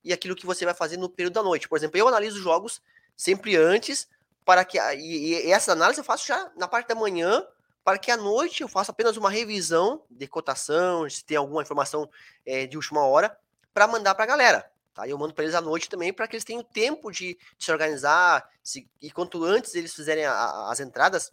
e 0.04 0.12
aquilo 0.12 0.37
que 0.37 0.47
você 0.47 0.64
vai 0.64 0.75
fazer 0.75 0.97
no 0.97 1.09
período 1.09 1.35
da 1.35 1.42
noite. 1.42 1.69
Por 1.69 1.76
exemplo, 1.76 1.99
eu 1.99 2.09
analiso 2.09 2.40
jogos 2.40 2.80
sempre 3.16 3.57
antes 3.57 4.09
para 4.45 4.64
que 4.64 4.78
e, 4.95 5.47
e 5.47 5.52
essa 5.52 5.73
análise 5.73 6.00
eu 6.00 6.04
faço 6.04 6.26
já 6.26 6.50
na 6.57 6.66
parte 6.66 6.88
da 6.88 6.95
manhã 6.95 7.45
para 7.85 7.99
que 7.99 8.11
à 8.11 8.16
noite 8.16 8.62
eu 8.62 8.69
faça 8.69 8.92
apenas 8.92 9.16
uma 9.16 9.30
revisão 9.30 10.02
de 10.11 10.26
cotação, 10.26 11.09
se 11.09 11.25
tem 11.25 11.37
alguma 11.37 11.62
informação 11.62 12.09
é, 12.45 12.66
de 12.66 12.76
última 12.76 13.04
hora, 13.07 13.37
para 13.73 13.87
mandar 13.87 14.14
para 14.14 14.25
a 14.25 14.28
galera. 14.28 14.71
Tá? 14.95 15.09
Eu 15.09 15.16
mando 15.16 15.35
para 15.35 15.45
eles 15.45 15.54
à 15.54 15.61
noite 15.61 15.88
também 15.88 16.12
para 16.12 16.28
que 16.28 16.37
eles 16.37 16.45
tenham 16.45 16.62
tempo 16.62 17.11
de, 17.11 17.38
de 17.57 17.64
se 17.64 17.73
organizar. 17.73 18.49
Se, 18.62 18.88
e 19.00 19.11
quanto 19.11 19.45
antes 19.45 19.75
eles 19.75 19.95
fizerem 19.95 20.25
a, 20.25 20.33
a, 20.33 20.73
as 20.73 20.80
entradas, 20.80 21.33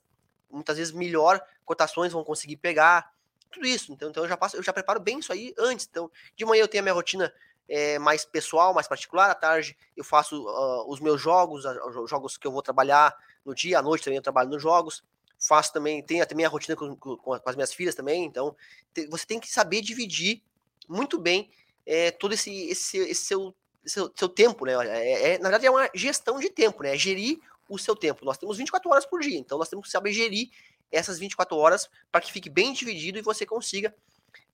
muitas 0.50 0.77
vezes 0.77 0.93
melhor 0.93 1.41
cotações 1.65 2.13
vão 2.13 2.24
conseguir 2.24 2.57
pegar. 2.57 3.12
Tudo 3.51 3.65
isso. 3.65 3.91
Então, 3.91 4.09
então 4.09 4.24
eu 4.24 4.29
já 4.29 4.38
passo, 4.38 4.55
eu 4.55 4.63
já 4.63 4.71
preparo 4.71 5.00
bem 5.00 5.19
isso 5.19 5.33
aí 5.33 5.53
antes. 5.57 5.88
Então, 5.89 6.09
de 6.36 6.45
manhã 6.45 6.62
eu 6.62 6.67
tenho 6.67 6.81
a 6.81 6.86
minha 6.86 6.93
rotina 6.93 7.33
é, 7.67 8.00
mais 8.00 8.25
pessoal, 8.25 8.74
mais 8.74 8.88
particular. 8.88 9.31
À 9.31 9.36
tarde 9.36 9.77
eu 9.95 10.03
faço 10.03 10.43
uh, 10.43 10.89
os 10.89 11.00
meus 11.00 11.21
jogos, 11.21 11.65
os 11.65 12.09
jogos 12.09 12.38
que 12.38 12.47
eu 12.47 12.51
vou 12.51 12.62
trabalhar 12.62 13.15
no 13.45 13.53
dia, 13.53 13.79
à 13.79 13.81
noite 13.81 14.03
também 14.03 14.17
eu 14.17 14.24
trabalho 14.24 14.50
nos 14.50 14.62
jogos. 14.62 15.03
Faço 15.39 15.71
também, 15.71 16.01
tenho 16.01 16.25
também 16.25 16.45
a 16.45 16.50
rotina 16.50 16.75
com, 16.75 16.95
com, 16.95 17.17
com 17.17 17.33
as 17.33 17.55
minhas 17.55 17.74
filhas 17.74 17.93
também. 17.93 18.25
Então, 18.25 18.55
te, 18.93 19.05
você 19.07 19.25
tem 19.25 19.39
que 19.39 19.51
saber 19.51 19.81
dividir 19.81 20.41
muito 20.88 21.19
bem 21.19 21.50
é, 21.86 22.12
todo 22.12 22.33
esse, 22.33 22.51
esse, 22.69 22.97
esse 22.97 23.25
seu, 23.25 23.55
seu, 23.86 24.12
seu, 24.15 24.27
tempo, 24.27 24.65
né? 24.65 24.74
É, 24.88 25.33
é, 25.33 25.38
na 25.38 25.50
verdade, 25.50 25.67
é 25.67 25.71
uma 25.71 25.89
gestão 25.93 26.39
de 26.39 26.50
tempo, 26.50 26.81
né? 26.81 26.95
É 26.95 26.97
gerir 26.97 27.39
o 27.69 27.77
seu 27.77 27.95
tempo. 27.95 28.25
Nós 28.25 28.38
temos 28.38 28.57
24 28.57 28.89
horas 28.89 29.05
por 29.05 29.19
dia, 29.19 29.38
então 29.38 29.57
nós 29.57 29.69
temos 29.69 29.86
que 29.86 29.91
saber 29.91 30.12
gerir 30.12 30.50
essas 30.91 31.19
24 31.19 31.55
horas 31.55 31.89
para 32.12 32.21
que 32.21 32.31
fique 32.31 32.50
bem 32.50 32.74
dividido 32.74 33.19
e 33.19 33.21
você 33.21 33.45
consiga 33.45 33.93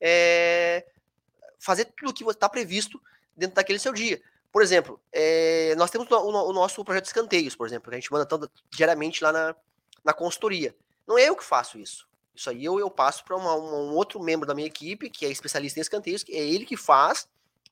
é, 0.01 0.85
fazer 1.63 1.85
tudo 1.85 2.09
o 2.09 2.13
que 2.13 2.23
está 2.25 2.49
previsto 2.49 3.01
dentro 3.35 3.55
daquele 3.55 3.79
seu 3.79 3.93
dia. 3.93 4.21
Por 4.51 4.61
exemplo, 4.61 5.01
é, 5.11 5.73
nós 5.77 5.89
temos 5.89 6.09
o, 6.11 6.15
o, 6.15 6.53
nosso 6.53 6.83
projeto 6.83 7.05
de 7.05 7.09
escanteios, 7.09 7.55
por 7.55 7.65
exemplo, 7.65 7.89
que 7.89 7.95
a 7.95 7.99
gente 7.99 8.11
manda 8.11 8.25
todo, 8.25 8.51
diariamente 8.69 9.23
lá 9.23 9.31
na, 9.31 9.55
na 10.03 10.13
consultoria. 10.13 10.75
Não 11.07 11.17
é 11.17 11.27
eu 11.27 11.35
que 11.35 11.43
faço 11.43 11.79
isso. 11.79 12.07
Isso 12.35 12.49
aí 12.49 12.65
eu, 12.65 12.79
eu 12.79 12.89
passo 12.89 13.23
para 13.23 13.37
um 13.37 13.95
outro 13.95 14.21
membro 14.21 14.45
da 14.45 14.53
minha 14.53 14.67
equipe, 14.67 15.09
que 15.09 15.25
é 15.25 15.29
especialista 15.29 15.79
em 15.79 15.81
escanteios, 15.81 16.23
que 16.23 16.33
é 16.33 16.39
ele 16.39 16.65
que 16.65 16.75
faz 16.75 17.27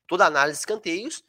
toda 0.07 0.23
a 0.23 0.27
análise 0.27 0.57
de 0.57 0.61
escanteios 0.61 1.23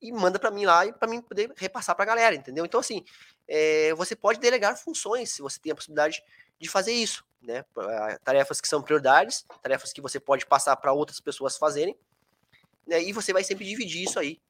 e 0.00 0.12
manda 0.12 0.38
para 0.38 0.50
mim 0.50 0.64
lá 0.64 0.86
e 0.86 0.92
para 0.92 1.08
mim 1.08 1.20
poder 1.20 1.52
repassar 1.56 1.94
para 1.94 2.04
a 2.04 2.06
galera, 2.06 2.34
entendeu? 2.34 2.64
Então, 2.64 2.80
assim, 2.80 3.04
é, 3.46 3.94
você 3.94 4.16
pode 4.16 4.40
delegar 4.40 4.76
funções 4.76 5.30
se 5.30 5.42
você 5.42 5.58
tem 5.58 5.72
a 5.72 5.74
possibilidade 5.74 6.22
de 6.58 6.68
fazer 6.68 6.92
isso, 6.92 7.24
né? 7.40 7.64
Tarefas 8.24 8.60
que 8.60 8.68
são 8.68 8.82
prioridades, 8.82 9.44
tarefas 9.62 9.92
que 9.92 10.00
você 10.00 10.18
pode 10.18 10.46
passar 10.46 10.76
para 10.76 10.92
outras 10.92 11.20
pessoas 11.20 11.56
fazerem, 11.56 11.96
né? 12.86 13.02
E 13.02 13.12
você 13.12 13.32
vai 13.32 13.42
sempre 13.42 13.64
dividir 13.64 14.04
isso 14.04 14.18
aí 14.18 14.40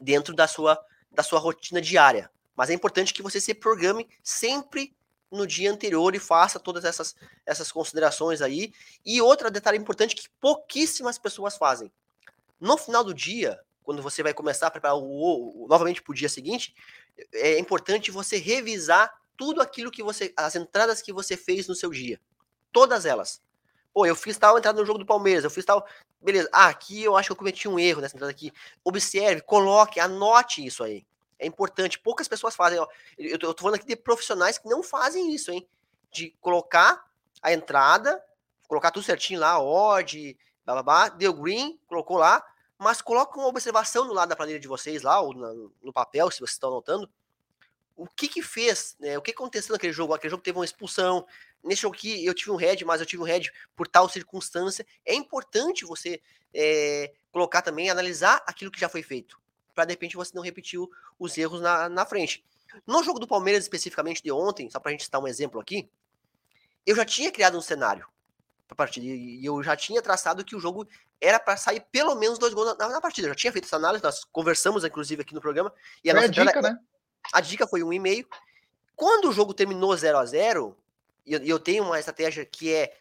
dentro 0.00 0.34
da 0.34 0.46
sua, 0.46 0.78
da 1.10 1.22
sua 1.22 1.38
rotina 1.38 1.80
diária. 1.80 2.30
Mas 2.54 2.70
é 2.70 2.74
importante 2.74 3.12
que 3.14 3.22
você 3.22 3.40
se 3.40 3.54
programe 3.54 4.08
sempre 4.22 4.96
no 5.30 5.46
dia 5.46 5.70
anterior 5.70 6.14
e 6.14 6.18
faça 6.18 6.58
todas 6.58 6.84
essas, 6.84 7.14
essas 7.44 7.70
considerações 7.70 8.40
aí. 8.40 8.72
E 9.04 9.20
outro 9.20 9.50
detalhe 9.50 9.78
importante 9.78 10.14
que 10.14 10.28
pouquíssimas 10.40 11.18
pessoas 11.18 11.56
fazem. 11.56 11.92
No 12.58 12.76
final 12.76 13.04
do 13.04 13.12
dia, 13.12 13.60
quando 13.82 14.02
você 14.02 14.22
vai 14.22 14.32
começar 14.32 14.68
a 14.68 14.70
preparar 14.70 14.96
o, 14.96 15.64
o 15.64 15.66
novamente 15.68 16.02
para 16.02 16.12
o 16.12 16.14
dia 16.14 16.28
seguinte, 16.28 16.74
é 17.32 17.58
importante 17.58 18.10
você 18.10 18.38
revisar 18.38 19.12
tudo 19.36 19.60
aquilo 19.60 19.90
que 19.90 20.02
você, 20.02 20.32
as 20.36 20.56
entradas 20.56 21.02
que 21.02 21.12
você 21.12 21.36
fez 21.36 21.68
no 21.68 21.74
seu 21.74 21.90
dia, 21.90 22.18
todas 22.72 23.04
elas. 23.04 23.40
Pô, 23.96 24.04
eu 24.04 24.14
fiz 24.14 24.36
tal 24.36 24.58
entrada 24.58 24.78
no 24.78 24.84
jogo 24.84 24.98
do 24.98 25.06
Palmeiras, 25.06 25.42
eu 25.42 25.48
fiz 25.48 25.64
tal, 25.64 25.86
beleza. 26.20 26.50
Ah, 26.52 26.68
aqui 26.68 27.02
eu 27.02 27.16
acho 27.16 27.28
que 27.28 27.32
eu 27.32 27.36
cometi 27.36 27.66
um 27.66 27.78
erro 27.78 28.02
nessa 28.02 28.14
entrada 28.14 28.30
aqui. 28.30 28.52
Observe, 28.84 29.40
coloque, 29.40 29.98
anote 29.98 30.62
isso 30.62 30.84
aí. 30.84 31.06
É 31.38 31.46
importante. 31.46 31.98
Poucas 31.98 32.28
pessoas 32.28 32.54
fazem. 32.54 32.78
Ó. 32.78 32.86
Eu, 33.16 33.38
tô, 33.38 33.46
eu 33.46 33.54
tô 33.54 33.62
falando 33.62 33.76
aqui 33.76 33.86
de 33.86 33.96
profissionais 33.96 34.58
que 34.58 34.68
não 34.68 34.82
fazem 34.82 35.34
isso, 35.34 35.50
hein? 35.50 35.66
De 36.12 36.36
colocar 36.42 37.06
a 37.40 37.54
entrada, 37.54 38.22
colocar 38.68 38.90
tudo 38.90 39.02
certinho 39.02 39.40
lá, 39.40 39.58
odd, 39.58 40.36
blá, 40.66 40.74
blá, 40.74 40.82
blá, 40.82 41.08
deu 41.08 41.32
green, 41.32 41.80
colocou 41.86 42.18
lá, 42.18 42.44
mas 42.76 43.00
coloca 43.00 43.38
uma 43.38 43.48
observação 43.48 44.04
no 44.04 44.12
lado 44.12 44.28
da 44.28 44.36
planilha 44.36 44.60
de 44.60 44.68
vocês 44.68 45.00
lá, 45.00 45.22
ou 45.22 45.32
no, 45.32 45.72
no 45.82 45.90
papel, 45.90 46.30
se 46.30 46.40
vocês 46.40 46.50
estão 46.50 46.68
anotando, 46.68 47.08
o 47.96 48.06
que 48.06 48.28
que 48.28 48.42
fez, 48.42 48.94
né? 49.00 49.16
O 49.16 49.22
que 49.22 49.30
aconteceu 49.30 49.72
naquele 49.72 49.92
jogo? 49.92 50.12
Aquele 50.12 50.30
jogo 50.30 50.42
teve 50.42 50.58
uma 50.58 50.64
expulsão. 50.64 51.26
Nesse 51.64 51.82
jogo 51.82 51.96
aqui 51.96 52.24
eu 52.24 52.34
tive 52.34 52.50
um 52.50 52.56
head, 52.56 52.84
mas 52.84 53.00
eu 53.00 53.06
tive 53.06 53.22
um 53.22 53.26
head 53.26 53.50
por 53.74 53.88
tal 53.88 54.08
circunstância. 54.08 54.86
É 55.04 55.14
importante 55.14 55.86
você 55.86 56.20
é, 56.52 57.12
colocar 57.32 57.62
também, 57.62 57.90
analisar 57.90 58.42
aquilo 58.46 58.70
que 58.70 58.78
já 58.78 58.88
foi 58.88 59.02
feito, 59.02 59.40
para 59.74 59.86
de 59.86 59.92
repente 59.92 60.16
você 60.16 60.32
não 60.34 60.42
repetir 60.42 60.78
os 61.18 61.38
erros 61.38 61.60
na, 61.60 61.88
na 61.88 62.04
frente. 62.04 62.44
No 62.86 63.02
jogo 63.02 63.18
do 63.18 63.26
Palmeiras, 63.26 63.64
especificamente 63.64 64.22
de 64.22 64.30
ontem, 64.30 64.68
só 64.68 64.78
para 64.78 64.90
a 64.90 64.92
gente 64.92 65.04
citar 65.04 65.20
um 65.20 65.26
exemplo 65.26 65.58
aqui, 65.58 65.88
eu 66.84 66.94
já 66.94 67.04
tinha 67.04 67.32
criado 67.32 67.56
um 67.56 67.62
cenário 67.62 68.06
para 68.68 68.76
partida 68.76 69.06
e 69.06 69.44
eu 69.44 69.62
já 69.62 69.76
tinha 69.76 70.02
traçado 70.02 70.44
que 70.44 70.54
o 70.54 70.60
jogo 70.60 70.86
era 71.20 71.38
para 71.38 71.56
sair 71.56 71.80
pelo 71.90 72.14
menos 72.14 72.38
dois 72.38 72.52
gols 72.52 72.76
na, 72.76 72.88
na, 72.88 73.00
partida. 73.00 73.26
Eu 73.26 73.32
já 73.32 73.36
tinha 73.36 73.52
feito 73.52 73.64
essa 73.64 73.76
análise, 73.76 74.04
nós 74.04 74.24
conversamos 74.24 74.84
inclusive 74.84 75.22
aqui 75.22 75.34
no 75.34 75.40
programa 75.40 75.72
e 76.04 76.10
a 76.10 76.12
Foi 76.12 76.28
nossa 76.28 76.40
a 76.40 76.44
dica, 76.44 76.62
né? 76.62 76.78
A 77.32 77.40
dica 77.40 77.66
foi 77.66 77.82
um 77.82 77.92
e-mail. 77.92 78.26
Quando 78.94 79.28
o 79.28 79.32
jogo 79.32 79.52
terminou 79.52 79.96
0 79.96 80.18
a 80.18 80.24
0 80.24 80.76
e 81.26 81.50
eu, 81.50 81.58
tenho 81.58 81.84
uma 81.84 81.98
estratégia 81.98 82.44
que 82.46 82.72
é 82.72 82.96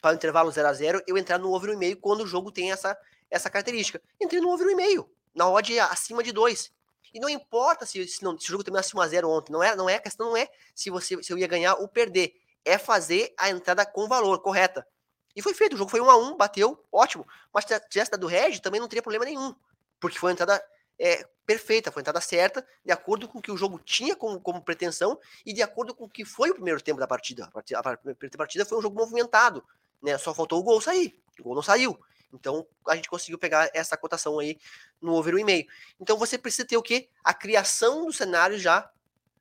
para 0.00 0.12
o 0.12 0.14
intervalo 0.14 0.50
0 0.50 0.68
a 0.68 0.72
0 0.72 1.02
eu 1.06 1.18
entrar 1.18 1.38
no 1.38 1.52
over 1.52 1.76
1,5 1.76 2.00
quando 2.00 2.22
o 2.22 2.26
jogo 2.26 2.52
tem 2.52 2.70
essa, 2.70 2.96
essa 3.30 3.50
característica. 3.50 4.00
Entrei 4.20 4.40
no 4.40 4.50
over 4.50 4.66
1,5, 4.68 5.06
na 5.34 5.48
odd 5.48 5.78
acima 5.80 6.22
de 6.22 6.32
2. 6.32 6.72
E 7.12 7.20
não 7.20 7.28
importa 7.28 7.84
se, 7.84 8.06
se, 8.06 8.22
não, 8.22 8.38
se 8.38 8.46
o 8.46 8.52
jogo 8.52 8.64
terminasse 8.64 8.96
1 8.96 9.00
a 9.00 9.08
0 9.08 9.30
ontem, 9.30 9.52
não 9.52 9.62
é, 9.62 9.74
não 9.74 9.88
é 9.88 9.96
a 9.96 10.00
questão 10.00 10.30
não 10.30 10.36
é 10.36 10.48
se 10.74 10.90
você 10.90 11.22
se 11.22 11.32
eu 11.32 11.38
ia 11.38 11.46
ganhar 11.46 11.74
ou 11.74 11.88
perder, 11.88 12.34
é 12.64 12.78
fazer 12.78 13.34
a 13.38 13.50
entrada 13.50 13.84
com 13.84 14.08
valor 14.08 14.40
correta. 14.40 14.86
E 15.34 15.42
foi 15.42 15.52
feito, 15.52 15.74
o 15.74 15.76
jogo 15.76 15.90
foi 15.90 16.00
1 16.00 16.10
a 16.10 16.16
1, 16.16 16.36
bateu, 16.36 16.82
ótimo. 16.90 17.26
Mas 17.52 17.64
se 17.64 17.80
tivesse 17.88 18.10
dado 18.10 18.26
Red, 18.26 18.60
também 18.60 18.80
não 18.80 18.88
teria 18.88 19.02
problema 19.02 19.24
nenhum, 19.24 19.54
porque 20.00 20.18
foi 20.18 20.30
a 20.30 20.32
entrada 20.32 20.62
é, 20.98 21.26
perfeita, 21.46 21.92
foi 21.92 22.00
a 22.00 22.02
entrada 22.02 22.20
certa, 22.20 22.66
de 22.84 22.92
acordo 22.92 23.28
com 23.28 23.38
o 23.38 23.42
que 23.42 23.52
o 23.52 23.56
jogo 23.56 23.78
tinha 23.78 24.16
como, 24.16 24.40
como 24.40 24.62
pretensão 24.62 25.18
e 25.44 25.52
de 25.52 25.62
acordo 25.62 25.94
com 25.94 26.04
o 26.04 26.08
que 26.08 26.24
foi 26.24 26.50
o 26.50 26.54
primeiro 26.54 26.80
tempo 26.80 26.98
da 26.98 27.06
partida. 27.06 27.50
A 27.54 27.96
primeira 27.96 28.36
partida 28.36 28.64
foi 28.64 28.78
um 28.78 28.82
jogo 28.82 28.98
movimentado, 28.98 29.64
né? 30.02 30.18
Só 30.18 30.34
faltou 30.34 30.58
o 30.60 30.62
gol 30.62 30.80
sair, 30.80 31.18
o 31.38 31.42
gol 31.42 31.54
não 31.54 31.62
saiu. 31.62 31.98
Então 32.32 32.66
a 32.88 32.96
gente 32.96 33.08
conseguiu 33.08 33.38
pegar 33.38 33.70
essa 33.72 33.96
cotação 33.96 34.38
aí 34.38 34.58
no 35.00 35.14
over 35.14 35.34
1,5. 35.34 35.66
Então 36.00 36.16
você 36.16 36.36
precisa 36.36 36.66
ter 36.66 36.76
o 36.76 36.82
quê? 36.82 37.08
A 37.22 37.32
criação 37.32 38.06
do 38.06 38.12
cenário 38.12 38.58
já 38.58 38.90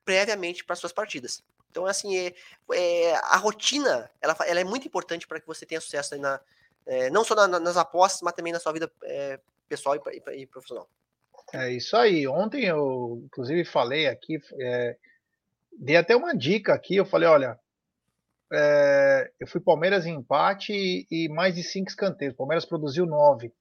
previamente 0.03 0.63
para 0.63 0.75
suas 0.75 0.93
partidas. 0.93 1.43
Então, 1.71 1.85
assim, 1.85 2.15
é, 2.15 2.33
é, 2.71 3.15
a 3.15 3.35
rotina 3.35 4.09
ela, 4.21 4.37
ela 4.45 4.59
é 4.61 4.63
muito 4.63 4.87
importante 4.87 5.27
para 5.27 5.41
que 5.41 5.47
você 5.47 5.65
tenha 5.65 5.81
sucesso 5.81 6.17
na, 6.17 6.39
é, 6.85 7.09
não 7.09 7.23
só 7.25 7.35
na, 7.35 7.59
nas 7.59 7.75
apostas, 7.75 8.21
mas 8.21 8.33
também 8.33 8.53
na 8.53 8.59
sua 8.59 8.71
vida 8.71 8.89
é, 9.03 9.41
pessoal 9.67 9.95
e, 9.95 9.99
e, 10.31 10.41
e 10.43 10.47
profissional. 10.47 10.87
É 11.53 11.71
isso 11.71 11.95
aí. 11.95 12.27
Ontem 12.27 12.65
eu, 12.65 13.21
inclusive, 13.25 13.63
falei 13.65 14.07
aqui, 14.07 14.39
é, 14.59 14.97
dei 15.77 15.95
até 15.95 16.15
uma 16.15 16.35
dica 16.35 16.73
aqui. 16.73 16.95
Eu 16.95 17.05
falei: 17.05 17.27
olha, 17.27 17.59
é, 18.51 19.31
eu 19.39 19.47
fui 19.47 19.61
Palmeiras 19.61 20.05
em 20.05 20.15
empate 20.15 20.73
e, 20.73 21.07
e 21.09 21.29
mais 21.29 21.55
de 21.55 21.63
cinco 21.63 21.89
escanteios. 21.89 22.35
Palmeiras 22.35 22.65
produziu 22.65 23.05
nove, 23.05 23.53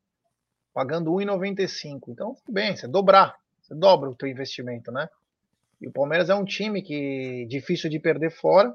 pagando 0.73 1.13
1,95. 1.13 2.09
Então, 2.09 2.35
tudo 2.35 2.53
bem, 2.53 2.77
você 2.77 2.89
dobrar, 2.89 3.37
você 3.61 3.75
dobra 3.75 4.11
o 4.11 4.17
teu 4.17 4.29
investimento, 4.29 4.91
né? 4.91 5.09
E 5.81 5.89
o 5.89 5.93
Palmeiras 5.93 6.31
é 6.31 6.35
um 6.35 6.45
time 6.45 6.83
que 6.83 7.47
difícil 7.49 7.91
de 7.91 7.99
perder 7.99 8.31
fora 8.31 8.75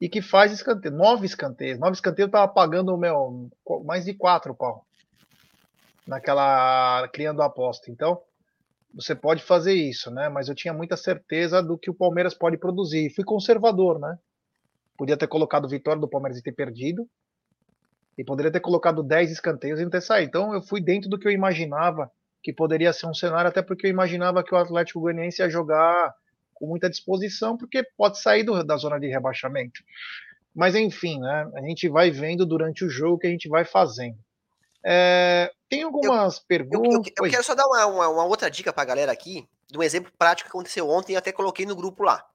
e 0.00 0.08
que 0.08 0.22
faz 0.22 0.52
escanteio, 0.52 0.94
nove 0.94 1.26
escanteios. 1.26 1.78
Nove 1.78 1.92
escanteios 1.92 2.28
eu 2.28 2.32
tava 2.32 2.52
pagando 2.52 2.96
meu, 2.96 3.50
mais 3.84 4.04
de 4.04 4.14
quatro 4.14 4.54
pau 4.54 4.86
naquela 6.12 7.08
criando 7.08 7.42
aposta. 7.42 7.90
Então, 7.90 8.20
você 8.94 9.14
pode 9.14 9.42
fazer 9.42 9.72
isso, 9.72 10.10
né? 10.10 10.28
Mas 10.28 10.48
eu 10.48 10.54
tinha 10.54 10.74
muita 10.74 10.96
certeza 10.96 11.62
do 11.62 11.78
que 11.78 11.90
o 11.90 11.94
Palmeiras 11.94 12.34
pode 12.34 12.58
produzir. 12.58 13.10
Fui 13.14 13.24
conservador, 13.24 13.98
né? 13.98 14.18
Podia 14.96 15.16
ter 15.16 15.26
colocado 15.26 15.68
vitória 15.68 16.00
do 16.00 16.08
Palmeiras 16.08 16.38
e 16.38 16.42
ter 16.42 16.52
perdido. 16.52 17.08
E 18.16 18.22
poderia 18.22 18.52
ter 18.52 18.60
colocado 18.60 19.02
10 19.02 19.30
escanteios 19.30 19.80
e 19.80 19.82
não 19.82 19.90
ter 19.90 20.02
saído. 20.02 20.28
Então 20.28 20.54
eu 20.54 20.62
fui 20.62 20.80
dentro 20.80 21.08
do 21.08 21.18
que 21.18 21.26
eu 21.26 21.32
imaginava 21.32 22.10
que 22.42 22.52
poderia 22.52 22.92
ser 22.92 23.06
um 23.06 23.14
cenário, 23.14 23.48
até 23.48 23.62
porque 23.62 23.86
eu 23.86 23.90
imaginava 23.90 24.42
que 24.44 24.54
o 24.54 24.58
Atlético 24.58 25.00
Goianiense 25.00 25.40
ia 25.40 25.48
jogar 25.48 26.12
com 26.52 26.66
muita 26.66 26.90
disposição, 26.90 27.56
porque 27.56 27.82
pode 27.96 28.20
sair 28.20 28.42
do, 28.42 28.62
da 28.62 28.76
zona 28.76 28.98
de 29.00 29.06
rebaixamento. 29.06 29.80
Mas 30.54 30.74
enfim, 30.74 31.18
né? 31.20 31.50
A 31.54 31.62
gente 31.62 31.88
vai 31.88 32.10
vendo 32.10 32.44
durante 32.44 32.84
o 32.84 32.90
jogo 32.90 33.18
que 33.18 33.26
a 33.26 33.30
gente 33.30 33.48
vai 33.48 33.64
fazendo. 33.64 34.18
É, 34.84 35.50
tem 35.72 35.82
algumas 35.84 36.36
eu, 36.36 36.42
perguntas. 36.46 37.12
Eu, 37.16 37.24
eu, 37.24 37.24
eu, 37.24 37.30
quero 37.30 37.42
só 37.42 37.54
dar 37.54 37.66
uma, 37.66 37.86
uma, 37.86 38.08
uma 38.08 38.24
outra 38.24 38.50
dica 38.50 38.70
para 38.74 38.82
a 38.82 38.86
galera 38.86 39.10
aqui, 39.10 39.48
de 39.70 39.78
um 39.78 39.82
exemplo 39.82 40.12
prático 40.18 40.50
que 40.50 40.54
aconteceu 40.54 40.86
ontem 40.86 41.14
e 41.14 41.16
até 41.16 41.32
coloquei 41.32 41.64
no 41.64 41.74
grupo 41.74 42.02
lá. 42.02 42.26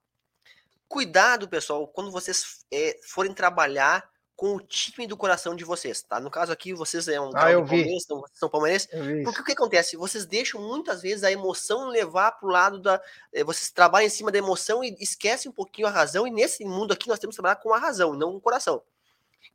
Cuidado, 0.88 1.48
pessoal, 1.48 1.88
quando 1.88 2.10
vocês 2.10 2.66
é, 2.72 3.00
forem 3.04 3.34
trabalhar 3.34 4.10
com 4.36 4.56
o 4.56 4.60
time 4.60 5.06
do 5.06 5.16
coração 5.16 5.56
de 5.56 5.64
vocês, 5.64 6.02
tá? 6.02 6.20
No 6.20 6.32
caso 6.32 6.52
aqui, 6.52 6.74
vocês 6.74 7.08
é 7.08 7.22
um 7.22 7.30
ah, 7.36 7.52
eu 7.52 7.64
vi. 7.64 8.00
São, 8.02 8.24
são 8.34 8.50
palmeirenses. 8.50 8.88
Porque 9.24 9.42
o 9.42 9.44
que 9.44 9.52
acontece? 9.52 9.98
Vocês 9.98 10.26
deixam 10.26 10.60
muitas 10.60 11.02
vezes 11.04 11.24
a 11.24 11.32
emoção 11.32 11.90
levar 11.90 12.32
para 12.32 12.48
o 12.48 12.52
lado 12.52 12.80
da. 12.80 13.00
É, 13.32 13.44
vocês 13.44 13.70
trabalham 13.70 14.08
em 14.08 14.12
cima 14.12 14.32
da 14.32 14.38
emoção 14.40 14.84
e 14.84 14.96
esquecem 15.00 15.52
um 15.52 15.54
pouquinho 15.54 15.88
a 15.88 15.92
razão, 15.92 16.26
e 16.26 16.32
nesse 16.32 16.66
mundo 16.66 16.92
aqui 16.92 17.08
nós 17.08 17.20
temos 17.20 17.36
que 17.36 17.42
trabalhar 17.42 17.62
com 17.62 17.72
a 17.72 17.78
razão, 17.78 18.14
não 18.14 18.32
com 18.32 18.38
o 18.38 18.42
coração. 18.42 18.82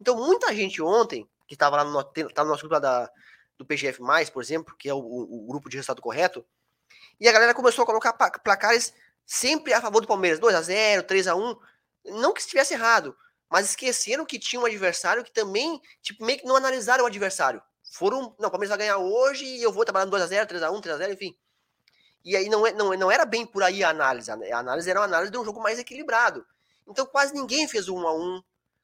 Então, 0.01 0.17
muita 0.17 0.55
gente 0.55 0.81
ontem 0.83 1.29
que 1.49 1.55
estava 1.55 1.77
lá 1.77 1.85
no, 1.85 2.05
tá 2.05 2.45
no 2.45 2.51
nosso 2.51 2.63
grupo 2.63 2.81
da, 2.81 3.11
do 3.59 3.65
PGF, 3.65 4.01
por 4.33 4.43
exemplo, 4.43 4.75
que 4.77 4.89
é 4.89 4.95
o, 4.95 4.99
o, 4.99 5.47
grupo 5.47 5.69
de 5.69 5.77
resultado 5.77 6.03
correto, 6.03 6.45
e 7.21 7.29
a 7.29 7.33
galera 7.33 7.55
começou 7.55 7.83
a 7.83 7.87
colocar 7.87 8.13
placares 8.13 8.93
sempre 9.25 9.73
a 9.73 9.81
favor 9.81 10.01
do 10.01 10.09
Palmeiras, 10.09 10.39
2 10.39 10.55
a 10.55 10.63
0 10.63 11.03
3 11.05 11.29
a 11.29 11.35
1 11.37 11.57
Não 12.07 12.33
que 12.33 12.41
estivesse 12.41 12.75
errado, 12.75 13.17
mas 13.49 13.71
esqueceram 13.71 14.25
que 14.25 14.39
tinha 14.39 14.61
um 14.61 14.67
adversário 14.67 15.23
que 15.23 15.31
também, 15.31 15.81
tipo, 16.01 16.25
meio 16.25 16.39
que 16.39 16.47
não 16.47 16.57
analisaram 16.57 17.05
o 17.05 17.07
adversário. 17.07 17.63
Foram, 17.93 18.35
não, 18.39 18.49
o 18.49 18.51
Palmeiras 18.51 18.71
vai 18.71 18.79
ganhar 18.79 18.99
hoje 18.99 19.45
e 19.45 19.63
eu 19.63 19.71
vou 19.71 19.85
trabalhar 19.85 20.07
no 20.07 20.11
2 20.11 20.23
a 20.23 20.27
0 20.27 20.47
3 20.49 20.63
a 20.63 20.71
1 20.71 20.81
3 20.81 20.95
a 20.95 20.99
0 20.99 21.13
enfim. 21.13 21.37
E 22.25 22.37
aí 22.37 22.49
não, 22.49 22.67
é, 22.67 22.73
não, 22.73 22.93
não 22.95 23.11
era 23.11 23.25
bem 23.25 23.45
por 23.45 23.63
aí 23.63 23.83
a 23.85 23.91
análise. 23.91 24.31
A 24.31 24.59
análise 24.59 24.89
era 24.89 25.01
uma 25.01 25.07
análise 25.07 25.31
de 25.31 25.39
um 25.39 25.45
jogo 25.45 25.61
mais 25.61 25.79
equilibrado. 25.79 26.47
Então 26.87 27.05
quase 27.05 27.35
ninguém 27.35 27.69
fez 27.69 27.89
o 27.89 27.95
1 27.95 28.09
a 28.09 28.15
1 28.15 28.43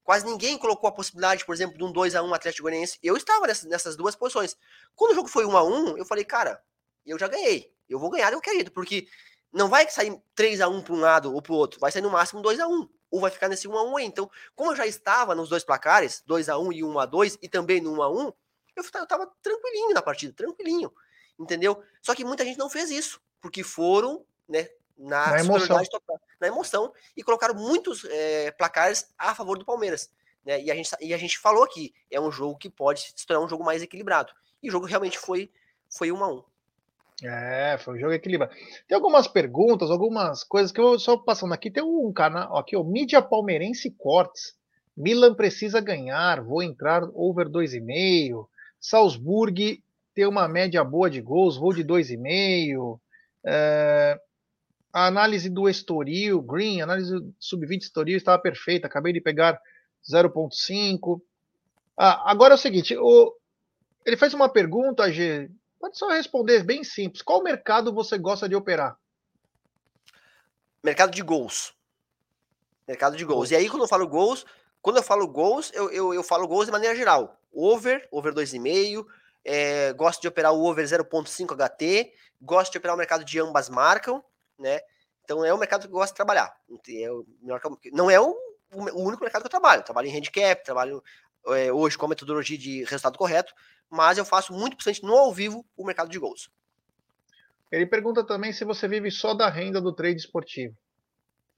Quase 0.09 0.25
ninguém 0.25 0.57
colocou 0.57 0.89
a 0.89 0.93
possibilidade, 0.93 1.45
por 1.45 1.55
exemplo, 1.55 1.77
de 1.77 1.85
um 1.85 1.93
2 1.93 2.15
a 2.15 2.23
1 2.23 2.33
Atlético 2.33 2.63
Goianiense. 2.63 2.99
Eu 3.03 3.15
estava 3.15 3.47
nessas, 3.47 3.69
nessas 3.69 3.95
duas 3.95 4.17
posições. 4.17 4.57
Quando 4.97 5.13
o 5.13 5.15
jogo 5.15 5.29
foi 5.29 5.45
1 5.45 5.55
a 5.55 5.63
1 5.63 5.99
eu 5.99 6.07
falei, 6.07 6.25
cara, 6.25 6.65
eu 7.05 7.19
já 7.19 7.29
ganhei. 7.29 7.71
Eu 7.87 7.99
vou 7.99 8.09
ganhar 8.09 8.33
eu 8.33 8.41
quero, 8.41 8.71
porque 8.71 9.07
não 9.53 9.69
vai 9.69 9.87
sair 9.91 10.19
3 10.35 10.63
a 10.63 10.69
1 10.71 10.81
para 10.81 10.95
um 10.95 11.01
lado 11.01 11.35
ou 11.35 11.43
para 11.43 11.53
o 11.53 11.57
outro, 11.57 11.79
vai 11.79 11.93
sair 11.93 12.01
no 12.01 12.09
máximo 12.09 12.41
2 12.41 12.59
a 12.59 12.67
1 12.67 12.89
ou 13.11 13.21
vai 13.21 13.31
ficar 13.31 13.51
nesse 13.51 13.69
1 13.69 13.77
a 13.77 13.83
1 13.85 13.97
aí. 13.99 14.07
Então, 14.07 14.31
como 14.57 14.73
eu 14.73 14.77
já 14.77 14.87
estava 14.87 15.35
nos 15.35 15.51
dois 15.51 15.63
placares, 15.63 16.23
2 16.25 16.49
a 16.49 16.57
1 16.57 16.73
e 16.73 16.83
1 16.83 16.99
a 16.99 17.05
2 17.05 17.39
e 17.43 17.47
também 17.47 17.79
no 17.79 17.93
1 17.93 18.03
a 18.03 18.11
1, 18.11 18.33
eu 18.77 18.83
estava 18.83 19.31
tranquilinho 19.43 19.93
na 19.93 20.01
partida, 20.01 20.33
tranquilinho. 20.33 20.91
Entendeu? 21.39 21.83
Só 22.01 22.15
que 22.15 22.25
muita 22.25 22.47
gente 22.47 22.59
não 22.59 22.71
fez 22.71 22.91
isso, 22.91 23.21
porque 23.43 23.63
foram, 23.63 24.25
né, 24.49 24.71
na, 24.97 25.33
na 25.33 25.41
emoção. 25.41 25.79
Na 26.41 26.47
emoção 26.47 26.93
e 27.17 27.23
colocaram 27.23 27.55
muitos 27.55 28.05
é, 28.05 28.51
placares 28.53 29.13
a 29.19 29.35
favor 29.35 29.59
do 29.59 29.65
Palmeiras. 29.65 30.11
Né? 30.45 30.63
E, 30.63 30.71
a 30.71 30.75
gente, 30.75 30.91
e 31.01 31.13
a 31.13 31.19
gente 31.19 31.39
falou 31.39 31.65
aqui, 31.65 31.93
é 32.11 32.21
um 32.21 32.31
jogo 32.31 32.57
que 32.57 32.71
pode 32.71 33.13
se 33.15 33.27
tornar 33.27 33.45
um 33.45 33.49
jogo 33.49 33.65
mais 33.65 33.83
equilibrado. 33.83 34.33
E 34.63 34.69
o 34.69 34.73
jogo 34.73 34.87
realmente 34.87 35.19
foi, 35.19 35.51
foi 35.91 36.11
um 36.11 36.23
a 36.25 36.33
um. 36.33 36.43
É, 37.23 37.77
foi 37.79 37.97
um 37.97 37.99
jogo 37.99 38.13
equilibrado. 38.13 38.53
Tem 38.87 38.95
algumas 38.95 39.27
perguntas, 39.27 39.91
algumas 39.91 40.45
coisas 40.45 40.71
que 40.71 40.81
eu 40.81 40.99
só 40.99 41.17
passando 41.17 41.53
aqui. 41.53 41.71
Tem 41.71 41.83
um 41.83 42.13
canal 42.13 42.57
aqui, 42.57 42.77
o 42.77 42.85
Mídia 42.85 43.21
Palmeirense 43.21 43.91
Cortes. 43.91 44.57
Milan 44.97 45.35
precisa 45.35 45.81
ganhar, 45.81 46.43
vou 46.43 46.63
entrar 46.63 47.05
over 47.15 47.49
2,5. 47.49 48.49
Salzburg 48.81 49.83
tem 50.15 50.27
uma 50.27 50.49
média 50.49 50.83
boa 50.83 51.09
de 51.09 51.21
gols, 51.21 51.57
vou 51.57 51.73
de 51.73 51.85
2,5. 51.85 52.99
É, 53.45 54.21
a 54.93 55.07
análise 55.07 55.49
do 55.49 55.69
Estoril, 55.69 56.41
Green, 56.41 56.81
a 56.81 56.85
análise 56.85 57.13
do 57.13 57.35
sub-20 57.39 57.83
Estoril 57.83 58.17
estava 58.17 58.41
perfeita, 58.41 58.87
acabei 58.87 59.13
de 59.13 59.21
pegar 59.21 59.61
0,5. 60.09 61.21
Ah, 61.97 62.31
agora 62.31 62.55
é 62.55 62.57
o 62.57 62.59
seguinte, 62.59 62.97
o, 62.97 63.35
ele 64.05 64.17
fez 64.17 64.33
uma 64.33 64.49
pergunta, 64.49 65.11
G, 65.13 65.51
pode 65.79 65.99
só 65.99 66.09
responder 66.09 66.63
bem 66.63 66.83
simples. 66.83 67.23
Qual 67.23 67.43
mercado 67.43 67.93
você 67.93 68.17
gosta 68.17 68.49
de 68.49 68.57
operar? 68.57 68.97
Mercado 70.83 71.11
de 71.13 71.23
gols. 71.23 71.75
Mercado 72.87 73.17
de 73.17 73.25
gols. 73.25 73.51
E 73.51 73.57
aí, 73.57 73.69
quando 73.69 73.83
eu 73.83 73.89
falo 73.89 74.09
gols, 74.09 74.47
quando 74.81 74.97
eu 74.97 75.03
falo 75.03 75.29
gols, 75.29 75.71
eu, 75.75 75.91
eu, 75.91 76.15
eu 76.15 76.23
falo 76.23 76.49
gols 76.49 76.67
de 76.67 76.73
maneira 76.73 76.97
geral. 76.97 77.39
Over, 77.53 78.09
over 78.11 78.33
2,5. 78.33 79.05
É, 79.45 79.93
gosto 79.93 80.23
de 80.23 80.29
operar 80.29 80.53
o 80.53 80.65
over 80.65 80.87
0,5 80.87 81.55
HT. 81.55 82.13
Gosto 82.41 82.73
de 82.73 82.79
operar 82.79 82.95
o 82.95 82.99
mercado 82.99 83.25
de 83.25 83.41
ambas 83.41 83.69
marcam, 83.69 84.23
né? 84.59 84.81
Então 85.25 85.45
é 85.45 85.53
o 85.53 85.59
mercado 85.59 85.83
que 85.83 85.89
eu 85.89 85.93
gosto 85.93 86.13
de 86.13 86.17
trabalhar. 86.17 86.55
É 86.89 87.09
não 87.93 88.11
é 88.11 88.21
o, 88.21 88.37
o 88.73 89.03
único 89.03 89.23
mercado 89.23 89.43
que 89.43 89.47
eu 89.47 89.51
trabalho. 89.51 89.81
Eu 89.81 89.85
trabalho 89.85 90.09
em 90.09 90.17
handicap, 90.17 90.65
trabalho 90.65 91.03
é, 91.49 91.73
hoje 91.73 91.97
com 91.97 92.07
a 92.07 92.09
metodologia 92.09 92.59
de 92.59 92.85
resultado 92.85 93.19
correto, 93.19 93.55
mas 93.91 94.19
eu 94.19 94.25
faço 94.25 94.53
muito 94.53 94.77
presente 94.77 95.03
no 95.03 95.15
ao 95.17 95.33
vivo 95.33 95.65
o 95.77 95.85
mercado 95.85 96.11
de 96.11 96.19
gols. 96.19 96.51
Ele 97.71 97.87
pergunta 97.87 98.25
também 98.25 98.53
se 98.53 98.65
você 98.65 98.89
vive 98.89 99.11
só 99.11 99.35
da 99.35 99.49
renda 99.51 99.81
do 99.81 99.93
trade 99.93 100.19
esportivo 100.19 100.75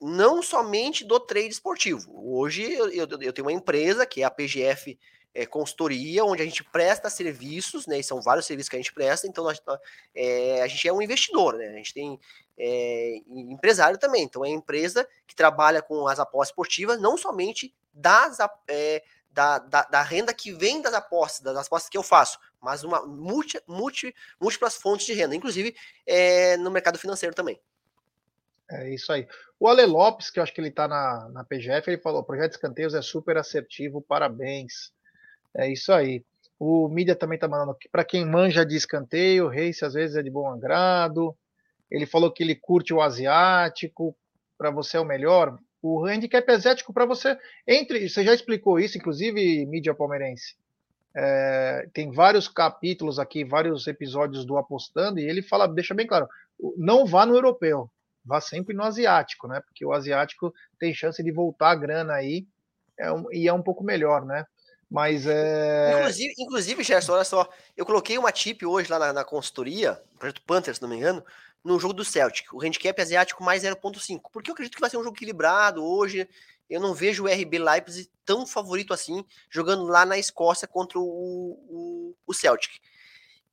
não 0.01 0.43
somente 0.43 1.05
do 1.05 1.21
trade 1.21 1.49
esportivo. 1.49 2.11
Hoje 2.15 2.63
eu, 2.73 2.89
eu, 2.91 3.07
eu 3.21 3.33
tenho 3.33 3.47
uma 3.47 3.53
empresa 3.53 4.07
que 4.07 4.23
é 4.23 4.25
a 4.25 4.31
PGF 4.31 4.99
é, 5.35 5.47
Consultoria, 5.47 6.25
onde 6.25 6.43
a 6.43 6.45
gente 6.45 6.65
presta 6.65 7.09
serviços, 7.09 7.87
né? 7.87 7.99
E 7.99 8.05
são 8.05 8.21
vários 8.21 8.47
serviços 8.47 8.69
que 8.69 8.77
a 8.77 8.79
gente 8.79 8.93
presta, 8.93 9.27
então 9.27 9.45
nós, 9.45 9.61
é, 10.15 10.63
a 10.63 10.67
gente 10.67 10.89
é 10.89 10.93
um 10.93 11.03
investidor, 11.03 11.55
né? 11.55 11.69
A 11.69 11.77
gente 11.77 11.95
tem 11.95 12.19
é, 12.59 13.21
empresário 13.29 13.99
também, 13.99 14.25
então 14.25 14.45
é 14.45 14.49
empresa 14.49 15.07
que 15.27 15.35
trabalha 15.35 15.81
com 15.81 16.09
as 16.09 16.19
apostas 16.19 16.49
esportivas, 16.49 17.01
não 17.01 17.17
somente 17.17 17.73
das, 17.93 18.39
é, 18.69 19.03
da, 19.31 19.59
da, 19.59 19.83
da, 19.83 20.03
renda 20.03 20.35
que 20.35 20.53
vem 20.53 20.83
das 20.83 20.95
apostas, 20.95 21.41
das 21.41 21.67
apostas 21.67 21.89
que 21.89 21.97
eu 21.97 22.03
faço, 22.03 22.39
mas 22.61 22.83
uma 22.83 23.07
multi, 23.07 23.61
multi, 23.67 24.15
múltiplas 24.41 24.77
fontes 24.77 25.07
de 25.07 25.13
renda, 25.13 25.37
inclusive 25.37 25.75
é, 26.07 26.57
no 26.57 26.71
mercado 26.71 26.99
financeiro 26.99 27.35
também. 27.35 27.61
É 28.71 28.89
isso 28.95 29.13
aí. 29.13 29.27
O 29.59 29.67
Ale 29.67 29.85
Lopes, 29.85 30.31
que 30.31 30.39
eu 30.39 30.43
acho 30.43 30.55
que 30.55 30.61
ele 30.61 30.69
está 30.69 30.87
na, 30.87 31.29
na 31.31 31.45
PGF, 31.45 31.91
ele 31.91 32.01
falou: 32.01 32.23
projeto 32.23 32.51
de 32.51 32.57
escanteios 32.57 32.95
é 32.95 33.03
super 33.03 33.37
assertivo, 33.37 34.01
parabéns. 34.01 34.93
É 35.55 35.71
isso 35.71 35.93
aí. 35.93 36.25
O 36.59 36.89
Mídia 36.89 37.17
também 37.17 37.37
está 37.37 37.49
mandando 37.49 37.73
aqui. 37.73 37.89
Para 37.89 38.05
quem 38.05 38.25
manja 38.25 38.65
de 38.65 38.77
escanteio, 38.77 39.49
Race 39.49 39.85
às 39.85 39.95
vezes 39.95 40.17
é 40.17 40.23
de 40.23 40.31
bom 40.31 40.49
agrado. 40.49 41.37
Ele 41.91 42.07
falou 42.07 42.31
que 42.31 42.43
ele 42.43 42.55
curte 42.55 42.95
o 42.95 43.01
asiático, 43.01 44.17
para 44.57 44.71
você 44.71 44.97
é 44.97 45.01
o 45.01 45.05
melhor. 45.05 45.59
O 45.83 46.07
handicap 46.07 46.49
asiático 46.53 46.93
para 46.93 47.07
você. 47.07 47.37
Entre, 47.67 48.09
você 48.09 48.23
já 48.23 48.33
explicou 48.33 48.79
isso, 48.79 48.99
inclusive, 48.99 49.67
mídia 49.67 49.95
palmeirense. 49.95 50.55
É, 51.17 51.89
tem 51.93 52.13
vários 52.13 52.47
capítulos 52.47 53.19
aqui, 53.19 53.43
vários 53.43 53.89
episódios 53.89 54.45
do 54.45 54.57
Apostando, 54.57 55.19
e 55.19 55.29
ele 55.29 55.43
fala, 55.43 55.67
deixa 55.67 55.93
bem 55.93 56.07
claro, 56.07 56.29
não 56.77 57.05
vá 57.05 57.27
no 57.27 57.35
europeu 57.35 57.91
vá 58.25 58.41
sempre 58.41 58.75
no 58.75 58.83
asiático, 58.83 59.49
né? 59.49 59.61
Porque 59.61 59.85
o 59.85 59.93
asiático 59.93 60.53
tem 60.79 60.95
chance 60.95 61.23
de 61.23 61.33
voltar 61.33 61.71
a 61.71 61.75
grana 61.75 62.15
aí 62.15 62.47
é 62.99 63.11
um, 63.11 63.33
e 63.33 63.49
é 63.49 63.53
um 63.53 63.63
pouco 63.63 63.83
melhor, 63.83 64.25
né? 64.25 64.45
Mas 64.91 65.27
é. 65.27 65.93
Inclusive, 65.99 66.35
inclusive, 66.39 66.83
Gerson, 66.83 67.13
olha 67.13 67.25
só, 67.25 67.49
eu 67.77 67.87
coloquei 67.87 68.19
uma 68.19 68.33
tip 68.33 68.65
hoje 68.65 68.91
lá 68.91 68.99
na, 68.99 69.13
na 69.13 69.25
consultoria, 69.25 70.03
projeto 70.19 70.43
Panther, 70.43 70.75
se 70.75 70.83
não 70.83 70.89
me 70.89 70.97
engano, 70.97 71.25
no 71.65 71.79
jogo 71.79 71.95
do 71.95 72.05
Celtic, 72.05 72.53
o 72.53 72.63
handicap 72.63 73.01
asiático 73.01 73.45
mais 73.45 73.63
0.5. 73.63 74.21
Porque 74.33 74.51
eu 74.51 74.53
acredito 74.53 74.75
que 74.75 74.81
vai 74.81 74.91
ser 74.91 74.97
um 74.97 75.05
jogo 75.05 75.17
equilibrado 75.17 75.85
hoje. 75.85 76.29
Eu 76.69 76.81
não 76.81 76.95
vejo 76.95 77.25
o 77.25 77.29
RB 77.29 77.59
Leipzig 77.59 78.11
tão 78.25 78.47
favorito 78.47 78.93
assim, 78.93 79.25
jogando 79.49 79.85
lá 79.85 80.05
na 80.05 80.19
Escócia 80.19 80.67
contra 80.67 80.99
o, 80.99 81.03
o, 81.05 82.17
o 82.27 82.35
Celtic. 82.35 82.73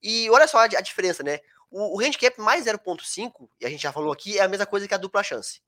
E 0.02 0.30
olha 0.30 0.48
só 0.48 0.60
a, 0.60 0.64
a 0.64 0.82
diferença, 0.82 1.24
né? 1.24 1.40
O, 1.72 1.98
o 1.98 2.02
handicap 2.02 2.40
mais 2.40 2.66
0.5, 2.66 3.50
e 3.60 3.66
a 3.66 3.70
gente 3.70 3.82
já 3.82 3.92
falou 3.92 4.12
aqui, 4.12 4.38
é 4.38 4.44
a 4.44 4.48
mesma 4.48 4.66
coisa 4.66 4.88
que 4.88 4.94
a 4.94 4.98
dupla 4.98 5.24
chance. 5.24 5.62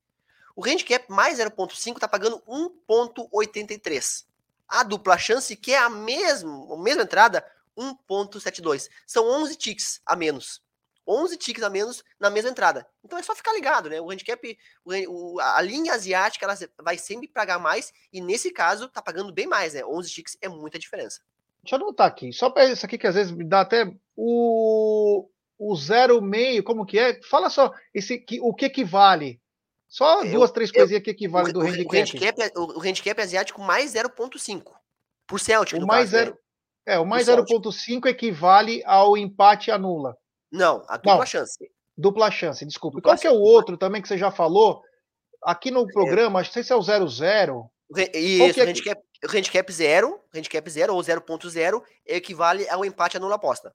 O 0.56 0.66
handicap 0.66 1.10
mais 1.10 1.40
0.5 1.40 1.96
está 1.96 2.08
pagando 2.08 2.42
1.83. 2.42 4.26
A 4.68 4.84
dupla 4.84 5.18
chance, 5.18 5.56
que 5.56 5.74
é 5.74 5.78
a 5.78 5.90
mesma, 5.90 6.74
a 6.74 6.78
mesma 6.78 7.04
entrada, 7.04 7.46
1.72. 7.78 8.90
São 9.06 9.26
11 9.26 9.56
ticks 9.56 10.02
a 10.06 10.16
menos. 10.16 10.62
11 11.08 11.38
ticks 11.38 11.64
a 11.64 11.70
menos 11.70 12.04
na 12.20 12.30
mesma 12.30 12.52
entrada. 12.52 12.86
Então 13.04 13.18
é 13.18 13.24
só 13.24 13.36
ficar 13.36 13.54
ligado, 13.54 13.90
né? 13.90 14.00
O 14.00 14.12
handicap, 14.12 14.58
o, 14.86 15.40
a 15.40 15.62
linha 15.62 15.94
asiática, 15.94 16.46
ela 16.46 16.56
vai 16.78 16.98
sempre 16.98 17.28
pagar 17.28 17.58
mais, 17.58 17.92
e 18.14 18.22
nesse 18.22 18.52
caso 18.52 18.88
tá 18.90 19.02
pagando 19.02 19.34
bem 19.34 19.48
mais, 19.48 19.74
né? 19.74 19.84
11 19.84 20.12
ticks 20.12 20.38
é 20.40 20.48
muita 20.48 20.78
diferença. 20.78 21.22
Deixa 21.64 21.76
eu 21.76 21.82
anotar 21.82 22.08
aqui, 22.08 22.32
só 22.32 22.50
para 22.50 22.66
isso 22.66 22.86
aqui 22.86 22.98
que 22.98 23.08
às 23.08 23.16
vezes 23.16 23.32
me 23.32 23.44
dá 23.44 23.62
até 23.62 23.92
o 24.16 25.28
o 25.60 25.76
zero 25.76 26.22
meio, 26.22 26.64
como 26.64 26.86
que 26.86 26.98
é? 26.98 27.22
Fala 27.24 27.50
só 27.50 27.72
esse, 27.94 28.18
que, 28.18 28.40
o 28.40 28.54
que 28.54 28.66
equivale. 28.66 29.42
Só 29.90 30.24
eu, 30.24 30.32
duas, 30.32 30.52
três 30.52 30.72
coisinhas 30.72 31.04
que 31.04 31.10
equivale 31.10 31.52
do 31.52 31.62
handicap. 31.62 31.96
O 31.96 32.00
handicap, 32.00 32.42
é, 32.42 32.52
o 32.58 32.80
handicap 32.80 33.22
asiático 33.22 33.62
mais 33.62 33.94
0.5. 33.94 34.64
Por 35.28 35.40
Celtic, 35.40 35.78
o 35.78 35.86
mais 35.86 36.12
caso, 36.12 36.12
zero, 36.12 36.32
né? 36.32 36.38
É, 36.96 37.00
o 37.00 37.06
mais 37.06 37.28
0.5 37.28 38.08
equivale 38.08 38.82
ao 38.86 39.18
empate 39.18 39.70
anula. 39.70 40.16
Não, 40.52 40.84
a 40.88 40.98
dupla 40.98 41.18
Não, 41.18 41.26
chance. 41.26 41.72
Dupla 41.98 42.32
chance, 42.32 42.66
desculpa. 42.66 42.98
Dupla 42.98 43.12
Qual 43.12 43.18
chance. 43.18 43.22
que 43.22 43.28
é 43.28 43.32
o 43.32 43.42
outro 43.42 43.78
também 43.78 44.02
que 44.02 44.08
você 44.08 44.18
já 44.18 44.32
falou? 44.32 44.82
Aqui 45.44 45.70
no 45.70 45.88
é. 45.88 45.92
programa, 45.92 46.40
é. 46.40 46.42
acho 46.42 46.52
que 46.52 46.64
se 46.64 46.72
é 46.72 46.76
o 46.76 46.82
00. 46.82 47.70
Isso, 48.14 48.60
é? 48.60 48.64
handicap, 48.64 49.02
handicap 49.24 49.72
0, 49.72 50.20
handicap 50.34 50.70
0 50.70 50.94
ou 50.94 51.02
0.0 51.02 51.82
equivale 52.06 52.70
ao 52.70 52.86
empate 52.86 53.18
anula 53.18 53.36
aposta. 53.36 53.74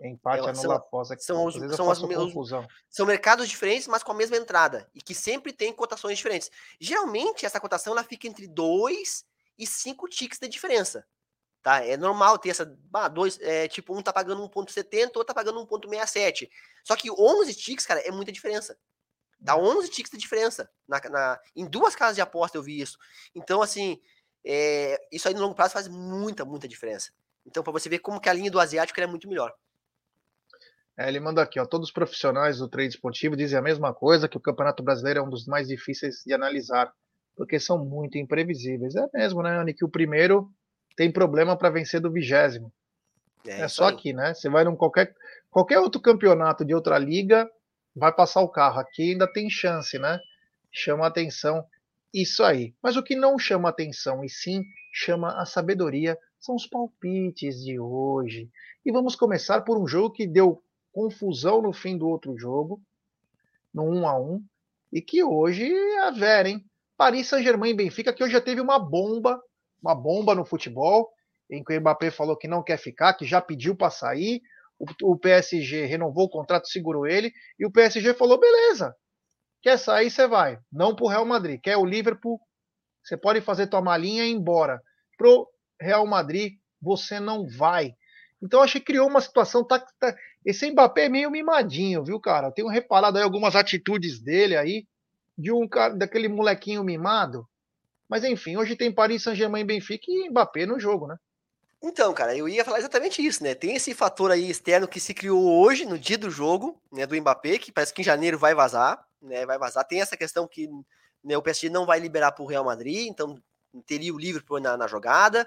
Empate 0.00 0.46
é, 0.46 0.50
anula 0.50 0.76
aposta. 0.76 1.16
São, 1.18 1.44
os, 1.44 1.54
são, 1.74 1.90
as, 1.90 1.98
confusão. 1.98 2.66
são 2.88 3.04
mercados 3.04 3.48
diferentes, 3.48 3.88
mas 3.88 4.02
com 4.02 4.12
a 4.12 4.14
mesma 4.14 4.36
entrada. 4.36 4.88
E 4.94 5.02
que 5.02 5.14
sempre 5.14 5.52
tem 5.52 5.72
cotações 5.72 6.16
diferentes. 6.16 6.50
Geralmente, 6.80 7.44
essa 7.44 7.58
cotação 7.58 7.92
ela 7.92 8.04
fica 8.04 8.28
entre 8.28 8.46
2 8.46 9.24
e 9.58 9.66
5 9.66 10.08
ticks 10.08 10.38
de 10.38 10.48
diferença. 10.48 11.04
Tá? 11.62 11.84
É 11.84 11.96
normal 11.96 12.38
ter 12.38 12.50
essa. 12.50 12.78
Ah, 12.94 13.08
dois, 13.08 13.40
é, 13.40 13.66
tipo, 13.66 13.96
um 13.96 14.00
tá 14.00 14.12
pagando 14.12 14.48
1,70, 14.48 15.06
outro 15.06 15.24
tá 15.24 15.34
pagando 15.34 15.66
1,67. 15.66 16.48
Só 16.84 16.94
que 16.94 17.10
11 17.10 17.54
ticks, 17.54 17.84
cara, 17.84 18.00
é 18.00 18.12
muita 18.12 18.30
diferença. 18.30 18.78
Dá 19.40 19.56
11 19.56 19.88
hum. 19.88 19.90
ticks 19.90 20.12
de 20.12 20.16
diferença. 20.18 20.70
Na, 20.86 21.00
na, 21.10 21.40
em 21.56 21.66
duas 21.66 21.96
casas 21.96 22.14
de 22.14 22.22
aposta 22.22 22.56
eu 22.56 22.62
vi 22.62 22.80
isso. 22.80 22.96
Então, 23.34 23.60
assim, 23.60 24.00
é, 24.44 24.98
isso 25.10 25.26
aí 25.26 25.34
no 25.34 25.40
longo 25.40 25.56
prazo 25.56 25.72
faz 25.72 25.88
muita, 25.88 26.44
muita 26.44 26.68
diferença. 26.68 27.10
Então, 27.44 27.62
para 27.62 27.72
você 27.72 27.88
ver 27.88 27.98
como 27.98 28.20
que 28.20 28.28
a 28.28 28.32
linha 28.32 28.50
do 28.50 28.60
asiático 28.60 29.00
é 29.00 29.06
muito 29.06 29.28
melhor. 29.28 29.52
É, 30.98 31.06
ele 31.08 31.20
manda 31.20 31.40
aqui, 31.40 31.60
ó, 31.60 31.64
todos 31.64 31.88
os 31.88 31.94
profissionais 31.94 32.58
do 32.58 32.68
trade 32.68 32.88
esportivo 32.88 33.36
dizem 33.36 33.56
a 33.56 33.62
mesma 33.62 33.94
coisa, 33.94 34.28
que 34.28 34.36
o 34.36 34.40
Campeonato 34.40 34.82
Brasileiro 34.82 35.20
é 35.20 35.22
um 35.22 35.30
dos 35.30 35.46
mais 35.46 35.68
difíceis 35.68 36.24
de 36.26 36.34
analisar, 36.34 36.92
porque 37.36 37.60
são 37.60 37.84
muito 37.84 38.18
imprevisíveis. 38.18 38.96
É 38.96 39.06
mesmo, 39.14 39.40
né, 39.40 39.56
Anny, 39.56 39.72
que 39.72 39.84
o 39.84 39.88
primeiro 39.88 40.50
tem 40.96 41.12
problema 41.12 41.56
para 41.56 41.70
vencer 41.70 42.00
do 42.00 42.10
vigésimo. 42.10 42.72
É, 43.46 43.60
é 43.60 43.68
só 43.68 43.86
aí. 43.86 43.94
aqui, 43.94 44.12
né? 44.12 44.34
Você 44.34 44.48
vai 44.48 44.64
num 44.64 44.74
qualquer, 44.74 45.14
qualquer 45.48 45.78
outro 45.78 46.00
campeonato 46.00 46.64
de 46.64 46.74
outra 46.74 46.98
liga, 46.98 47.48
vai 47.94 48.12
passar 48.12 48.40
o 48.40 48.48
carro. 48.48 48.80
Aqui 48.80 49.12
ainda 49.12 49.32
tem 49.32 49.48
chance, 49.48 49.96
né? 50.00 50.18
Chama 50.72 51.06
atenção 51.06 51.64
isso 52.12 52.42
aí. 52.42 52.74
Mas 52.82 52.96
o 52.96 53.04
que 53.04 53.14
não 53.14 53.38
chama 53.38 53.68
atenção 53.68 54.24
e 54.24 54.28
sim 54.28 54.64
chama 54.92 55.40
a 55.40 55.46
sabedoria 55.46 56.18
são 56.40 56.56
os 56.56 56.66
palpites 56.66 57.62
de 57.62 57.78
hoje. 57.78 58.50
E 58.84 58.90
vamos 58.90 59.14
começar 59.14 59.60
por 59.60 59.78
um 59.78 59.86
jogo 59.86 60.10
que 60.10 60.26
deu 60.26 60.60
confusão 60.98 61.62
no 61.62 61.72
fim 61.72 61.96
do 61.96 62.08
outro 62.08 62.36
jogo, 62.36 62.82
no 63.72 63.84
1 63.84 64.08
a 64.08 64.18
1 64.18 64.44
e 64.92 65.00
que 65.00 65.22
hoje 65.22 65.72
é 65.72 66.10
Vera, 66.10 66.48
hein? 66.48 66.64
Paris 66.96 67.28
Saint-Germain 67.28 67.70
e 67.70 67.74
Benfica, 67.74 68.12
que 68.12 68.24
hoje 68.24 68.32
já 68.32 68.40
teve 68.40 68.60
uma 68.60 68.80
bomba, 68.80 69.40
uma 69.80 69.94
bomba 69.94 70.34
no 70.34 70.44
futebol, 70.44 71.08
em 71.48 71.62
que 71.62 71.76
o 71.76 71.80
Mbappé 71.80 72.10
falou 72.10 72.36
que 72.36 72.48
não 72.48 72.64
quer 72.64 72.78
ficar, 72.78 73.14
que 73.14 73.24
já 73.24 73.40
pediu 73.40 73.76
para 73.76 73.90
sair, 73.90 74.42
o, 74.76 75.12
o 75.12 75.16
PSG 75.16 75.84
renovou 75.84 76.24
o 76.24 76.28
contrato, 76.28 76.66
segurou 76.66 77.06
ele, 77.06 77.32
e 77.60 77.64
o 77.64 77.70
PSG 77.70 78.12
falou: 78.14 78.40
beleza, 78.40 78.92
quer 79.62 79.78
sair, 79.78 80.10
você 80.10 80.26
vai. 80.26 80.58
Não 80.72 80.96
pro 80.96 81.06
Real 81.06 81.24
Madrid, 81.24 81.60
quer 81.62 81.76
o 81.76 81.84
Liverpool, 81.84 82.40
você 83.04 83.16
pode 83.16 83.40
fazer 83.40 83.68
tua 83.68 83.80
malinha 83.80 84.24
e 84.24 84.30
ir 84.30 84.32
embora. 84.32 84.82
Pro 85.16 85.48
Real 85.80 86.04
Madrid, 86.08 86.54
você 86.82 87.20
não 87.20 87.46
vai. 87.46 87.94
Então 88.42 88.62
acho 88.62 88.74
que 88.74 88.86
criou 88.86 89.08
uma 89.08 89.20
situação. 89.20 89.66
Tá, 89.66 89.78
tá, 89.98 90.16
esse 90.48 90.70
Mbappé 90.70 91.04
é 91.04 91.08
meio 91.10 91.30
mimadinho, 91.30 92.02
viu, 92.02 92.18
cara? 92.18 92.46
Eu 92.46 92.52
tenho 92.52 92.68
reparado 92.68 93.18
aí 93.18 93.22
algumas 93.22 93.54
atitudes 93.54 94.18
dele 94.18 94.56
aí, 94.56 94.86
de 95.36 95.52
um 95.52 95.68
cara, 95.68 95.94
daquele 95.94 96.26
molequinho 96.26 96.82
mimado. 96.82 97.46
Mas 98.08 98.24
enfim, 98.24 98.56
hoje 98.56 98.74
tem 98.74 98.90
Paris 98.90 99.22
Saint-Germain, 99.22 99.66
Benfica 99.66 100.06
e 100.08 100.30
Mbappé 100.30 100.64
no 100.64 100.80
jogo, 100.80 101.06
né? 101.06 101.16
Então, 101.82 102.14
cara, 102.14 102.34
eu 102.34 102.48
ia 102.48 102.64
falar 102.64 102.78
exatamente 102.78 103.20
isso, 103.24 103.44
né? 103.44 103.54
Tem 103.54 103.76
esse 103.76 103.92
fator 103.92 104.30
aí 104.30 104.48
externo 104.48 104.88
que 104.88 104.98
se 104.98 105.12
criou 105.12 105.60
hoje, 105.60 105.84
no 105.84 105.98
dia 105.98 106.16
do 106.16 106.30
jogo, 106.30 106.80
né, 106.90 107.06
do 107.06 107.14
Mbappé, 107.14 107.58
que 107.58 107.70
parece 107.70 107.92
que 107.92 108.00
em 108.00 108.04
janeiro 108.04 108.38
vai 108.38 108.54
vazar, 108.54 109.06
né? 109.20 109.44
Vai 109.44 109.58
vazar. 109.58 109.84
Tem 109.84 110.00
essa 110.00 110.16
questão 110.16 110.48
que 110.48 110.66
né, 111.22 111.36
o 111.36 111.42
PSG 111.42 111.68
não 111.68 111.84
vai 111.84 112.00
liberar 112.00 112.32
para 112.32 112.42
o 112.42 112.48
Real 112.48 112.64
Madrid, 112.64 113.06
então 113.06 113.38
teria 113.86 114.14
o 114.14 114.18
Liverpool 114.18 114.60
na, 114.60 114.78
na 114.78 114.86
jogada. 114.86 115.46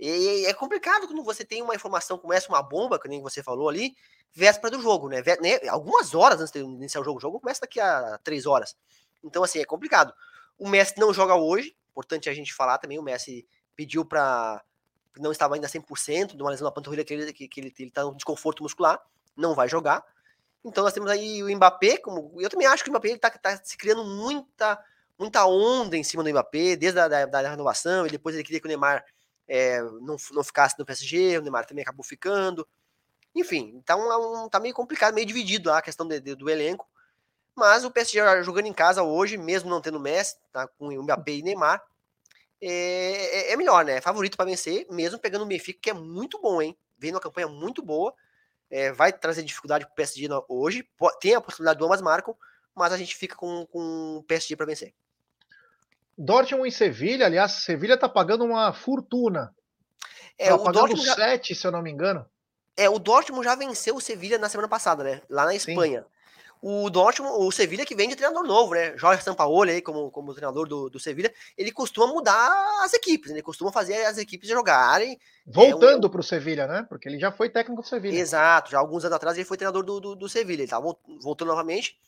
E 0.00 0.46
é 0.46 0.54
complicado 0.54 1.06
quando 1.06 1.22
você 1.22 1.44
tem 1.44 1.62
uma 1.62 1.74
informação, 1.74 2.18
começa 2.18 2.48
uma 2.48 2.62
bomba, 2.62 2.98
que 2.98 3.08
nem 3.08 3.20
você 3.20 3.42
falou 3.42 3.68
ali, 3.68 3.94
véspera 4.34 4.70
do 4.70 4.82
jogo, 4.82 5.08
né? 5.08 5.22
né? 5.40 5.68
Algumas 5.68 6.14
horas 6.14 6.40
antes 6.40 6.52
de 6.52 6.60
iniciar 6.60 7.00
o 7.00 7.04
jogo. 7.04 7.18
O 7.18 7.20
jogo 7.20 7.40
começa 7.40 7.60
daqui 7.60 7.80
a 7.80 8.18
três 8.24 8.46
horas. 8.46 8.76
Então, 9.22 9.42
assim, 9.42 9.60
é 9.60 9.64
complicado. 9.64 10.12
O 10.58 10.68
Messi 10.68 10.94
não 10.98 11.12
joga 11.12 11.34
hoje, 11.34 11.76
importante 11.90 12.28
a 12.28 12.34
gente 12.34 12.52
falar 12.52 12.78
também, 12.78 12.98
o 12.98 13.02
Messi 13.02 13.46
pediu 13.76 14.04
para 14.04 14.62
não 15.18 15.30
estava 15.30 15.54
ainda 15.54 15.68
100%, 15.68 16.34
de 16.34 16.42
uma 16.42 16.50
lesão 16.50 16.64
na 16.64 16.72
panturrilha 16.72 17.04
que 17.04 17.12
ele, 17.12 17.32
que, 17.34 17.46
que 17.46 17.60
ele, 17.60 17.74
ele 17.78 17.90
tá 17.90 18.02
no 18.02 18.14
desconforto 18.14 18.62
muscular, 18.62 18.98
não 19.36 19.54
vai 19.54 19.68
jogar. 19.68 20.02
Então 20.64 20.82
nós 20.82 20.92
temos 20.92 21.10
aí 21.10 21.42
o 21.42 21.54
Mbappé, 21.54 21.98
como 21.98 22.40
eu 22.40 22.48
também 22.48 22.66
acho 22.66 22.82
que 22.82 22.88
o 22.88 22.92
Mbappé 22.92 23.08
está 23.10 23.28
tá 23.28 23.60
se 23.62 23.76
criando 23.76 24.04
muita 24.04 24.82
muita 25.18 25.44
onda 25.46 25.96
em 25.96 26.02
cima 26.02 26.22
do 26.22 26.30
Mbappé, 26.30 26.76
desde 26.76 26.98
a 26.98 27.06
da, 27.06 27.26
da 27.26 27.50
renovação, 27.50 28.06
e 28.06 28.10
depois 28.10 28.34
ele 28.34 28.42
queria 28.42 28.60
que 28.60 28.66
o 28.66 28.68
Neymar 28.68 29.04
é, 29.46 29.80
não, 30.00 30.16
não 30.32 30.42
ficasse 30.42 30.76
no 30.78 30.84
PSG, 30.84 31.38
o 31.38 31.42
Neymar 31.42 31.66
também 31.66 31.82
acabou 31.82 32.04
ficando. 32.04 32.66
Enfim, 33.34 33.72
então 33.76 34.12
é 34.12 34.16
um, 34.16 34.48
tá 34.48 34.60
meio 34.60 34.74
complicado, 34.74 35.14
meio 35.14 35.26
dividido 35.26 35.72
a 35.72 35.80
questão 35.80 36.06
de, 36.06 36.20
de, 36.20 36.34
do 36.34 36.50
elenco. 36.50 36.86
Mas 37.54 37.84
o 37.84 37.90
PSG 37.90 38.42
jogando 38.42 38.66
em 38.66 38.72
casa 38.72 39.02
hoje, 39.02 39.36
mesmo 39.36 39.68
não 39.68 39.80
tendo 39.80 40.00
Messi, 40.00 40.36
tá, 40.52 40.66
com 40.66 40.88
o 40.88 41.02
Mbappé 41.02 41.32
e 41.32 41.42
Neymar, 41.42 41.82
é, 42.60 43.50
é, 43.50 43.52
é 43.52 43.56
melhor, 43.56 43.84
né? 43.84 43.96
É 43.96 44.00
favorito 44.00 44.36
para 44.36 44.46
vencer, 44.46 44.86
mesmo 44.90 45.18
pegando 45.18 45.42
o 45.42 45.46
Benfica, 45.46 45.80
que 45.82 45.90
é 45.90 45.94
muito 45.94 46.40
bom, 46.40 46.62
hein? 46.62 46.76
Vem 46.96 47.10
uma 47.10 47.20
campanha 47.20 47.48
muito 47.48 47.82
boa, 47.82 48.14
é, 48.70 48.92
vai 48.92 49.12
trazer 49.12 49.42
dificuldade 49.42 49.84
para 49.84 49.92
o 49.92 49.96
PSG 49.96 50.28
hoje, 50.48 50.88
tem 51.20 51.34
a 51.34 51.40
possibilidade 51.40 51.78
do 51.78 51.84
ambas 51.84 52.00
marcam, 52.00 52.34
mas 52.74 52.92
a 52.92 52.96
gente 52.96 53.16
fica 53.16 53.34
com, 53.34 53.66
com 53.66 54.18
o 54.18 54.22
PSG 54.22 54.56
para 54.56 54.66
vencer. 54.66 54.94
Dortmund 56.16 56.68
e 56.68 56.72
Sevilha, 56.72 57.26
aliás, 57.26 57.52
Sevilha 57.52 57.98
tá 57.98 58.08
pagando 58.08 58.44
uma 58.44 58.72
fortuna. 58.72 59.54
É, 60.38 60.48
tá 60.48 60.54
o 60.54 60.58
pagando 60.62 60.88
Dortmund 60.88 61.14
7, 61.14 61.54
já... 61.54 61.60
se 61.60 61.66
eu 61.66 61.72
não 61.72 61.82
me 61.82 61.90
engano. 61.90 62.24
É, 62.76 62.88
o 62.88 62.98
Dortmund 62.98 63.44
já 63.44 63.54
venceu 63.54 63.96
o 63.96 64.00
Sevilha 64.00 64.38
na 64.38 64.48
semana 64.48 64.68
passada, 64.68 65.04
né? 65.04 65.22
Lá 65.28 65.44
na 65.44 65.54
Espanha. 65.54 66.00
Sim 66.00 66.12
o 66.62 66.88
Dortmund, 66.88 67.34
o 67.38 67.50
Sevilha 67.50 67.84
que 67.84 67.94
vem 67.94 68.08
de 68.08 68.14
treinador 68.14 68.46
novo, 68.46 68.72
né? 68.72 68.96
Jorge 68.96 69.24
Sampaoli 69.24 69.72
aí 69.72 69.82
como, 69.82 70.12
como 70.12 70.32
treinador 70.32 70.68
do, 70.68 70.88
do 70.88 71.00
Sevilha, 71.00 71.34
ele 71.58 71.72
costuma 71.72 72.06
mudar 72.06 72.84
as 72.84 72.94
equipes, 72.94 73.30
né? 73.30 73.38
ele 73.38 73.42
costuma 73.42 73.72
fazer 73.72 74.04
as 74.04 74.16
equipes 74.16 74.48
jogarem. 74.48 75.18
Voltando 75.44 76.04
é, 76.04 76.06
um... 76.06 76.10
para 76.10 76.20
o 76.20 76.22
Sevilha, 76.24 76.68
né? 76.68 76.86
Porque 76.88 77.08
ele 77.08 77.18
já 77.18 77.32
foi 77.32 77.50
técnico 77.50 77.82
do 77.82 77.88
Sevilha. 77.88 78.16
Exato, 78.16 78.70
já 78.70 78.78
alguns 78.78 79.04
anos 79.04 79.16
atrás 79.16 79.36
ele 79.36 79.44
foi 79.44 79.56
treinador 79.56 79.82
do, 79.82 79.98
do, 79.98 80.14
do 80.14 80.28
Sevilha, 80.28 80.62
ele 80.62 80.70
tá 80.70 80.78
voltando 80.78 81.48
novamente. 81.48 81.98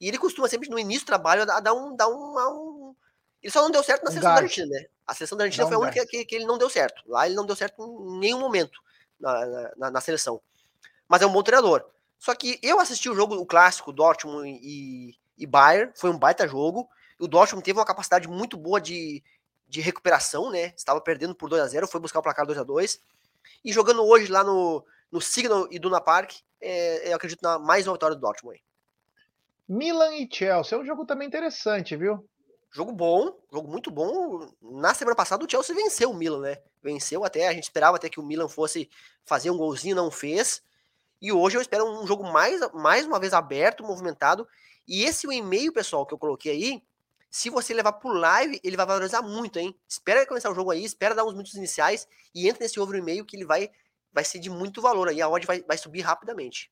E 0.00 0.06
ele 0.06 0.16
costuma 0.16 0.48
sempre 0.48 0.70
no 0.70 0.78
início 0.78 1.02
do 1.02 1.08
trabalho 1.08 1.44
dar 1.44 1.72
um, 1.72 1.96
dar 1.96 2.06
um, 2.06 2.36
um... 2.38 2.94
Ele 3.42 3.52
só 3.52 3.62
não 3.62 3.70
deu 3.70 3.82
certo 3.82 4.04
na 4.04 4.10
um 4.10 4.12
seleção 4.12 4.32
da 4.32 4.40
Argentina, 4.40 4.66
né? 4.68 4.86
A 5.04 5.12
seleção 5.12 5.36
da 5.36 5.42
Argentina 5.42 5.64
não 5.64 5.70
foi 5.70 5.76
a 5.76 5.80
única 5.80 6.06
que, 6.06 6.24
que, 6.24 6.36
ele 6.36 6.46
não 6.46 6.56
deu 6.56 6.70
certo. 6.70 7.02
Lá 7.08 7.26
ele 7.26 7.34
não 7.34 7.44
deu 7.44 7.56
certo 7.56 7.82
em 7.82 8.20
nenhum 8.20 8.38
momento 8.38 8.78
na, 9.18 9.72
na, 9.76 9.90
na 9.90 10.00
seleção. 10.00 10.40
Mas 11.08 11.22
é 11.22 11.26
um 11.26 11.32
bom 11.32 11.42
treinador. 11.42 11.84
Só 12.18 12.34
que 12.34 12.58
eu 12.62 12.80
assisti 12.80 13.08
o 13.08 13.14
jogo, 13.14 13.36
o 13.36 13.46
clássico, 13.46 13.92
Dortmund 13.92 14.48
e, 14.48 15.14
e 15.36 15.46
Bayern, 15.46 15.92
foi 15.94 16.10
um 16.10 16.18
baita 16.18 16.46
jogo. 16.48 16.88
O 17.18 17.28
Dortmund 17.28 17.64
teve 17.64 17.78
uma 17.78 17.86
capacidade 17.86 18.28
muito 18.28 18.56
boa 18.56 18.80
de, 18.80 19.22
de 19.68 19.80
recuperação, 19.80 20.50
né? 20.50 20.72
Estava 20.76 21.00
perdendo 21.00 21.34
por 21.34 21.48
2 21.48 21.62
a 21.62 21.66
0 21.66 21.86
foi 21.86 22.00
buscar 22.00 22.18
o 22.18 22.22
placar 22.22 22.46
2 22.46 22.58
a 22.58 22.64
2 22.64 23.00
E 23.64 23.72
jogando 23.72 24.04
hoje 24.04 24.30
lá 24.30 24.42
no, 24.42 24.84
no 25.10 25.20
Signal 25.20 25.68
e 25.70 25.78
Duna 25.78 26.00
Park, 26.00 26.32
é, 26.60 27.10
eu 27.10 27.16
acredito 27.16 27.42
na 27.42 27.58
mais 27.58 27.86
uma 27.86 27.94
vitória 27.94 28.16
do 28.16 28.20
Dortmund. 28.20 28.62
Milan 29.68 30.14
e 30.16 30.28
Chelsea 30.30 30.76
é 30.76 30.80
um 30.80 30.84
jogo 30.84 31.04
também 31.04 31.28
interessante, 31.28 31.94
viu? 31.96 32.26
Jogo 32.70 32.92
bom, 32.92 33.38
jogo 33.52 33.68
muito 33.68 33.90
bom. 33.90 34.48
Na 34.60 34.94
semana 34.94 35.16
passada 35.16 35.44
o 35.44 35.50
Chelsea 35.50 35.74
venceu 35.74 36.10
o 36.10 36.14
Milan, 36.14 36.40
né? 36.40 36.58
Venceu 36.82 37.24
até, 37.24 37.48
a 37.48 37.52
gente 37.52 37.64
esperava 37.64 37.96
até 37.96 38.08
que 38.08 38.20
o 38.20 38.22
Milan 38.22 38.48
fosse 38.48 38.88
fazer 39.24 39.50
um 39.50 39.56
golzinho, 39.56 39.96
não 39.96 40.10
fez. 40.10 40.62
E 41.20 41.32
hoje 41.32 41.56
eu 41.56 41.62
espero 41.62 41.84
um 41.84 42.06
jogo 42.06 42.24
mais, 42.24 42.60
mais 42.72 43.06
uma 43.06 43.18
vez 43.18 43.32
aberto, 43.32 43.82
movimentado. 43.82 44.46
E 44.86 45.04
esse 45.04 45.26
o 45.26 45.32
e-mail, 45.32 45.72
pessoal, 45.72 46.06
que 46.06 46.14
eu 46.14 46.18
coloquei 46.18 46.52
aí, 46.52 46.82
se 47.30 47.50
você 47.50 47.74
levar 47.74 47.92
pro 47.92 48.12
live, 48.12 48.60
ele 48.62 48.76
vai 48.76 48.86
valorizar 48.86 49.20
muito, 49.22 49.58
hein? 49.58 49.76
Espera 49.86 50.26
começar 50.26 50.50
o 50.50 50.54
jogo 50.54 50.70
aí, 50.70 50.84
espera 50.84 51.14
dar 51.14 51.24
uns 51.24 51.32
minutos 51.32 51.54
iniciais 51.54 52.08
e 52.34 52.48
entra 52.48 52.62
nesse 52.62 52.80
over 52.80 52.98
e-mail 52.98 53.24
que 53.24 53.36
ele 53.36 53.44
vai, 53.44 53.70
vai 54.12 54.24
ser 54.24 54.38
de 54.38 54.48
muito 54.48 54.80
valor 54.80 55.08
aí. 55.08 55.20
A 55.20 55.28
odd 55.28 55.46
vai, 55.46 55.62
vai 55.62 55.76
subir 55.76 56.00
rapidamente. 56.00 56.70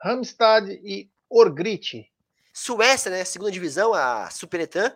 Ramstad 0.00 0.70
e 0.70 1.10
Orgrit. 1.28 2.10
Suécia, 2.58 3.08
né? 3.08 3.24
Segunda 3.24 3.52
divisão, 3.52 3.94
a 3.94 4.28
Superetan. 4.30 4.92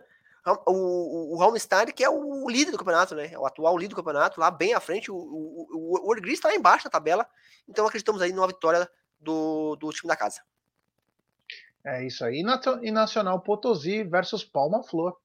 O, 0.66 1.36
o, 1.36 1.46
o 1.46 1.92
que 1.94 2.02
é 2.02 2.10
o 2.10 2.48
líder 2.48 2.72
do 2.72 2.78
campeonato, 2.78 3.14
né? 3.14 3.30
É 3.32 3.38
o 3.38 3.46
atual 3.46 3.78
líder 3.78 3.90
do 3.90 3.96
campeonato, 3.96 4.40
lá 4.40 4.50
bem 4.50 4.74
à 4.74 4.80
frente. 4.80 5.12
O, 5.12 5.16
o, 5.16 5.68
o 5.70 6.08
Orgris 6.08 6.34
está 6.34 6.48
lá 6.48 6.56
embaixo 6.56 6.84
da 6.84 6.90
tabela. 6.90 7.24
Então 7.68 7.86
acreditamos 7.86 8.20
aí 8.20 8.32
numa 8.32 8.48
vitória 8.48 8.90
do, 9.20 9.76
do 9.76 9.90
time 9.92 10.08
da 10.08 10.16
casa. 10.16 10.42
É 11.84 12.04
isso 12.04 12.24
aí. 12.24 12.42
E 12.82 12.90
Nacional 12.90 13.40
Potosí 13.40 14.02
versus 14.02 14.42
Palma 14.44 14.82
Flor. 14.82 15.16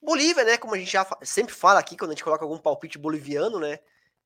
Bolívia, 0.00 0.44
né? 0.44 0.56
Como 0.56 0.74
a 0.74 0.78
gente 0.78 0.92
já 0.92 1.04
sempre 1.22 1.52
fala 1.52 1.80
aqui, 1.80 1.96
quando 1.96 2.12
a 2.12 2.14
gente 2.14 2.22
coloca 2.22 2.44
algum 2.44 2.58
palpite 2.58 2.96
boliviano, 2.96 3.58
né? 3.58 3.80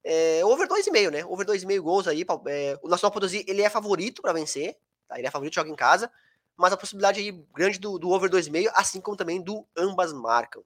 É, 0.05 0.45
over 0.45 0.69
2,5, 0.69 1.11
né? 1.11 1.25
Over 1.25 1.47
2,5 1.47 1.81
gols 1.81 2.07
aí. 2.07 2.23
É, 2.49 2.79
o 2.83 2.89
Nacional 2.89 3.13
Potosí, 3.13 3.47
ele 3.49 3.63
é 3.63 3.71
favorito 3.71 4.21
para 4.21 4.35
vencer. 4.35 4.77
Tá? 5.09 5.19
Ele 5.19 5.27
é 5.27 5.31
favorito, 5.31 5.55
joga 5.55 5.71
em 5.71 5.75
casa 5.75 6.11
mas 6.57 6.73
a 6.73 6.77
possibilidade 6.77 7.21
aí 7.21 7.33
grande 7.55 7.79
do, 7.79 7.99
do 7.99 8.11
over 8.11 8.31
2,5, 8.31 8.71
assim 8.75 9.01
como 9.01 9.17
também 9.17 9.43
do 9.43 9.67
ambas 9.77 10.13
marcam. 10.13 10.63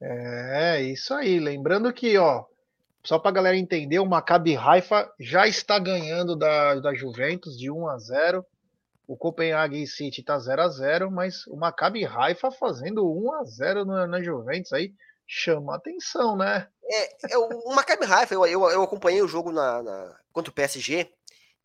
É, 0.00 0.82
isso 0.82 1.14
aí. 1.14 1.40
Lembrando 1.40 1.92
que, 1.92 2.16
ó, 2.18 2.44
só 3.04 3.18
para 3.18 3.30
a 3.30 3.34
galera 3.34 3.56
entender, 3.56 3.98
o 3.98 4.06
Maccabi 4.06 4.56
Haifa 4.56 5.10
já 5.18 5.46
está 5.46 5.78
ganhando 5.78 6.36
da, 6.36 6.74
da 6.76 6.94
Juventus 6.94 7.58
de 7.58 7.70
1 7.70 7.88
a 7.88 7.98
0. 7.98 8.46
O 9.06 9.16
Copenhagen 9.16 9.86
City 9.86 10.20
está 10.20 10.38
0 10.38 10.62
a 10.62 10.68
0, 10.68 11.10
mas 11.10 11.46
o 11.46 11.56
Maccabi 11.56 12.04
Haifa 12.04 12.50
fazendo 12.50 13.08
1 13.08 13.32
a 13.34 13.44
0 13.44 13.84
na, 13.84 14.06
na 14.06 14.22
Juventus 14.22 14.72
aí 14.72 14.92
chama 15.26 15.76
atenção, 15.76 16.36
né? 16.36 16.68
É, 16.84 17.34
é 17.34 17.38
o, 17.38 17.74
Maccabi 17.74 18.04
Haifa, 18.04 18.34
eu, 18.34 18.46
eu, 18.46 18.70
eu, 18.70 18.82
acompanhei 18.82 19.22
o 19.22 19.28
jogo 19.28 19.50
na, 19.50 19.82
na, 19.82 20.16
contra 20.32 20.50
o 20.50 20.54
PSG 20.54 21.10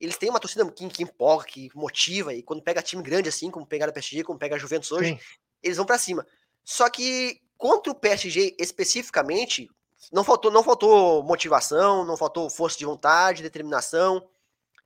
eles 0.01 0.17
têm 0.17 0.31
uma 0.31 0.39
torcida 0.39 0.69
que, 0.71 0.89
que 0.89 1.03
empolga, 1.03 1.45
que 1.45 1.69
motiva, 1.75 2.33
e 2.33 2.41
quando 2.41 2.63
pega 2.63 2.81
time 2.81 3.03
grande 3.03 3.29
assim, 3.29 3.51
como 3.51 3.65
pegaram 3.65 3.91
o 3.91 3.93
PSG, 3.93 4.23
como 4.23 4.39
pega 4.39 4.55
a 4.55 4.59
Juventus 4.59 4.91
hoje, 4.91 5.11
Sim. 5.11 5.19
eles 5.61 5.77
vão 5.77 5.85
para 5.85 5.99
cima. 5.99 6.25
Só 6.63 6.89
que 6.89 7.39
contra 7.55 7.91
o 7.91 7.95
PSG 7.95 8.55
especificamente, 8.57 9.69
não 10.11 10.23
faltou, 10.23 10.49
não 10.49 10.63
faltou 10.63 11.21
motivação, 11.23 12.03
não 12.03 12.17
faltou 12.17 12.49
força 12.49 12.79
de 12.79 12.85
vontade, 12.85 13.43
determinação. 13.43 14.27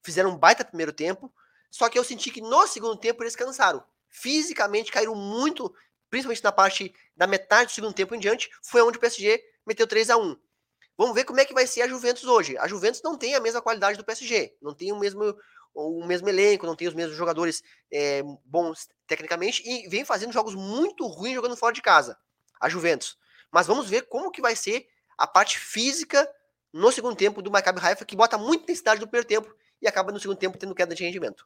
Fizeram 0.03 0.31
um 0.31 0.37
baita 0.37 0.65
primeiro 0.65 0.91
tempo. 0.91 1.33
Só 1.71 1.87
que 1.87 1.97
eu 1.97 2.03
senti 2.03 2.29
que 2.29 2.41
no 2.41 2.67
segundo 2.67 2.97
tempo 2.97 3.23
eles 3.23 3.35
cansaram. 3.35 3.81
Fisicamente 4.09 4.91
caíram 4.91 5.15
muito, 5.15 5.73
principalmente 6.09 6.43
na 6.43 6.51
parte 6.51 6.93
da 7.15 7.25
metade 7.25 7.71
do 7.71 7.73
segundo 7.73 7.93
tempo 7.93 8.13
em 8.13 8.19
diante. 8.19 8.49
Foi 8.61 8.81
onde 8.81 8.97
o 8.97 9.01
PSG 9.01 9.41
meteu 9.65 9.87
3 9.87 10.09
a 10.09 10.17
1 10.17 10.37
Vamos 10.97 11.13
ver 11.13 11.25
como 11.25 11.39
é 11.39 11.45
que 11.45 11.53
vai 11.53 11.67
ser 11.67 11.81
a 11.81 11.87
Juventus 11.87 12.23
hoje. 12.23 12.57
A 12.57 12.67
Juventus 12.67 13.01
não 13.03 13.17
tem 13.17 13.35
a 13.35 13.39
mesma 13.39 13.61
qualidade 13.61 13.97
do 13.97 14.05
PSG, 14.05 14.55
não 14.61 14.73
tem 14.73 14.91
o 14.91 14.99
mesmo, 14.99 15.35
o 15.73 16.05
mesmo 16.05 16.29
elenco, 16.29 16.65
não 16.65 16.75
tem 16.75 16.87
os 16.87 16.93
mesmos 16.93 17.17
jogadores 17.17 17.61
é, 17.91 18.23
bons 18.45 18.87
tecnicamente 19.05 19.61
e 19.65 19.87
vem 19.89 20.05
fazendo 20.05 20.31
jogos 20.31 20.55
muito 20.55 21.05
ruins 21.05 21.35
jogando 21.35 21.57
fora 21.57 21.73
de 21.73 21.81
casa. 21.81 22.17
A 22.61 22.69
Juventus. 22.69 23.17
Mas 23.51 23.67
vamos 23.67 23.89
ver 23.89 24.07
como 24.07 24.31
que 24.31 24.41
vai 24.41 24.55
ser 24.55 24.87
a 25.17 25.27
parte 25.27 25.59
física 25.59 26.27
no 26.73 26.91
segundo 26.91 27.15
tempo 27.15 27.41
do 27.41 27.51
Maccabi 27.51 27.79
Haifa, 27.81 28.05
que 28.05 28.15
bota 28.15 28.37
muita 28.37 28.63
intensidade 28.63 28.99
no 28.99 29.07
primeiro 29.07 29.27
tempo 29.27 29.53
e 29.81 29.87
acaba 29.87 30.11
no 30.11 30.19
segundo 30.19 30.37
tempo 30.37 30.57
tendo 30.57 30.75
queda 30.75 30.95
de 30.95 31.03
rendimento. 31.03 31.45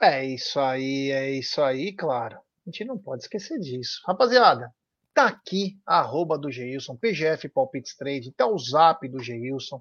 É 0.00 0.24
isso 0.24 0.58
aí, 0.60 1.10
é 1.10 1.30
isso 1.30 1.62
aí, 1.62 1.92
claro. 1.92 2.36
A 2.36 2.70
gente 2.70 2.84
não 2.84 2.98
pode 2.98 3.22
esquecer 3.22 3.58
disso. 3.58 4.00
Rapaziada, 4.06 4.72
Tá 5.14 5.26
aqui 5.26 5.78
arroba 5.86 6.36
do 6.36 6.50
Geilson, 6.50 6.96
PGF 6.96 7.48
Palpites 7.48 7.96
Trade, 7.96 8.32
tá 8.32 8.46
o 8.48 8.58
zap 8.58 9.08
do 9.08 9.22
Geilson. 9.22 9.80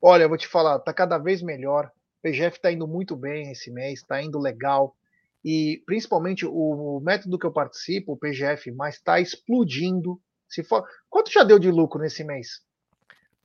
Olha, 0.00 0.24
eu 0.24 0.28
vou 0.28 0.36
te 0.36 0.46
falar, 0.46 0.78
tá 0.80 0.92
cada 0.92 1.16
vez 1.16 1.40
melhor. 1.40 1.90
O 2.18 2.22
PGF 2.22 2.60
tá 2.60 2.70
indo 2.70 2.86
muito 2.86 3.16
bem 3.16 3.50
esse 3.50 3.70
mês, 3.70 4.02
tá 4.02 4.22
indo 4.22 4.38
legal. 4.38 4.94
E 5.42 5.82
principalmente 5.86 6.44
o 6.44 7.00
método 7.02 7.38
que 7.38 7.46
eu 7.46 7.52
participo, 7.52 8.12
o 8.12 8.16
PGF, 8.16 8.70
mas 8.72 9.00
tá 9.00 9.18
explodindo. 9.18 10.20
Se 10.46 10.62
for... 10.62 10.86
Quanto 11.08 11.32
já 11.32 11.42
deu 11.42 11.58
de 11.58 11.70
lucro 11.70 12.00
nesse 12.00 12.22
mês? 12.22 12.60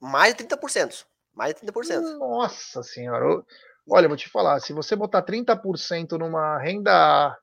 Mais 0.01 0.35
de 0.35 0.43
30%. 0.43 1.05
Mais 1.33 1.55
de 1.55 1.61
30%. 1.61 2.17
Nossa 2.19 2.83
senhora. 2.83 3.43
Olha, 3.89 4.05
eu 4.05 4.09
vou 4.09 4.17
te 4.17 4.27
falar, 4.29 4.59
se 4.59 4.73
você 4.73 4.95
botar 4.95 5.23
30% 5.23 6.17
numa 6.17 6.57
renda 6.57 7.37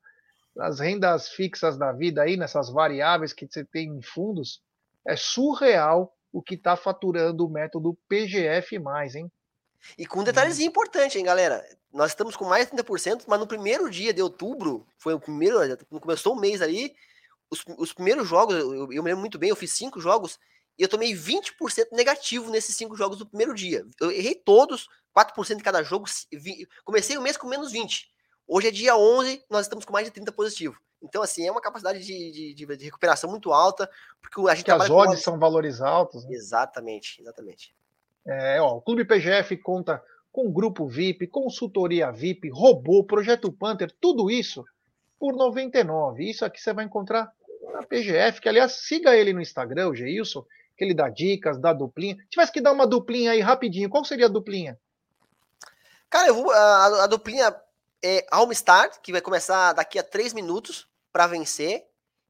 as 0.58 0.80
rendas 0.80 1.28
fixas 1.28 1.76
da 1.76 1.92
vida 1.92 2.22
aí, 2.22 2.36
nessas 2.36 2.70
variáveis 2.70 3.32
que 3.32 3.46
você 3.46 3.64
tem 3.64 3.88
em 3.88 4.02
fundos, 4.02 4.62
é 5.06 5.16
surreal 5.16 6.14
o 6.32 6.42
que 6.42 6.54
está 6.54 6.76
faturando 6.76 7.46
o 7.46 7.50
método 7.50 7.98
PGF+, 8.08 8.76
hein? 9.16 9.30
E 9.96 10.06
com 10.06 10.20
um 10.20 10.24
detalhezinho 10.24 10.68
hum. 10.68 10.70
importante, 10.70 11.18
hein, 11.18 11.24
galera? 11.24 11.64
Nós 11.92 12.10
estamos 12.10 12.36
com 12.36 12.44
mais 12.44 12.70
de 12.70 12.76
30%, 12.76 13.24
mas 13.26 13.40
no 13.40 13.46
primeiro 13.46 13.90
dia 13.90 14.12
de 14.12 14.22
outubro, 14.22 14.86
foi 14.98 15.14
o 15.14 15.20
primeiro, 15.20 15.58
começou 16.00 16.34
o 16.34 16.40
mês 16.40 16.62
ali, 16.62 16.94
os, 17.50 17.64
os 17.78 17.92
primeiros 17.92 18.28
jogos, 18.28 18.54
eu, 18.54 18.92
eu, 18.92 19.02
me 19.02 19.08
lembro 19.08 19.20
muito 19.20 19.38
bem, 19.38 19.50
eu 19.50 19.56
fiz 19.56 19.72
cinco 19.72 20.00
jogos 20.00 20.38
e 20.78 20.82
eu 20.82 20.88
tomei 20.88 21.12
20% 21.12 21.88
negativo 21.92 22.50
nesses 22.50 22.76
cinco 22.76 22.96
jogos 22.96 23.18
do 23.18 23.26
primeiro 23.26 23.54
dia. 23.54 23.84
Eu 24.00 24.10
errei 24.10 24.34
todos, 24.34 24.88
4% 25.16 25.58
em 25.58 25.62
cada 25.62 25.82
jogo. 25.82 26.06
Vi, 26.32 26.66
comecei 26.84 27.18
o 27.18 27.22
mês 27.22 27.36
com 27.36 27.48
menos 27.48 27.72
20. 27.72 28.08
Hoje 28.52 28.66
é 28.66 28.70
dia 28.72 28.96
11, 28.96 29.44
nós 29.48 29.66
estamos 29.66 29.84
com 29.84 29.92
mais 29.92 30.04
de 30.04 30.10
30 30.10 30.32
positivo. 30.32 30.76
Então, 31.00 31.22
assim, 31.22 31.46
é 31.46 31.52
uma 31.52 31.60
capacidade 31.60 32.04
de, 32.04 32.52
de, 32.52 32.66
de 32.76 32.84
recuperação 32.84 33.30
muito 33.30 33.52
alta, 33.52 33.88
porque 34.20 34.40
a 34.50 34.54
gente 34.56 34.64
que 34.64 34.72
as 34.72 34.90
odds 34.90 35.22
são 35.22 35.38
valores 35.38 35.80
altos. 35.80 36.24
Né? 36.24 36.34
Exatamente, 36.34 37.20
exatamente. 37.22 37.72
É, 38.26 38.60
ó, 38.60 38.74
o 38.74 38.82
Clube 38.82 39.04
PGF 39.04 39.56
conta 39.58 40.02
com 40.32 40.50
grupo 40.50 40.88
VIP, 40.88 41.28
consultoria 41.28 42.10
VIP, 42.10 42.50
robô, 42.50 43.04
projeto 43.04 43.52
Panther, 43.52 43.88
tudo 44.00 44.28
isso 44.28 44.64
por 45.16 45.36
99. 45.36 46.28
Isso 46.28 46.44
aqui 46.44 46.60
você 46.60 46.72
vai 46.72 46.84
encontrar 46.84 47.32
na 47.72 47.84
PGF, 47.84 48.40
que 48.40 48.48
aliás, 48.48 48.72
siga 48.72 49.14
ele 49.14 49.32
no 49.32 49.40
Instagram, 49.40 49.90
o 49.90 49.94
Geilson, 49.94 50.44
que 50.76 50.82
ele 50.82 50.92
dá 50.92 51.08
dicas, 51.08 51.56
dá 51.56 51.72
duplinha. 51.72 52.18
Tivesse 52.28 52.50
que 52.50 52.60
dar 52.60 52.72
uma 52.72 52.86
duplinha 52.86 53.30
aí 53.30 53.40
rapidinho, 53.40 53.88
qual 53.88 54.04
seria 54.04 54.26
a 54.26 54.28
duplinha? 54.28 54.76
Cara, 56.10 56.26
eu 56.26 56.34
vou, 56.34 56.50
a, 56.50 57.04
a 57.04 57.06
duplinha 57.06 57.54
é 58.02 58.26
Almstar, 58.30 59.00
que 59.00 59.12
vai 59.12 59.20
começar 59.20 59.72
daqui 59.72 59.98
a 59.98 60.02
três 60.02 60.32
minutos 60.32 60.88
para 61.12 61.26
vencer, 61.26 61.86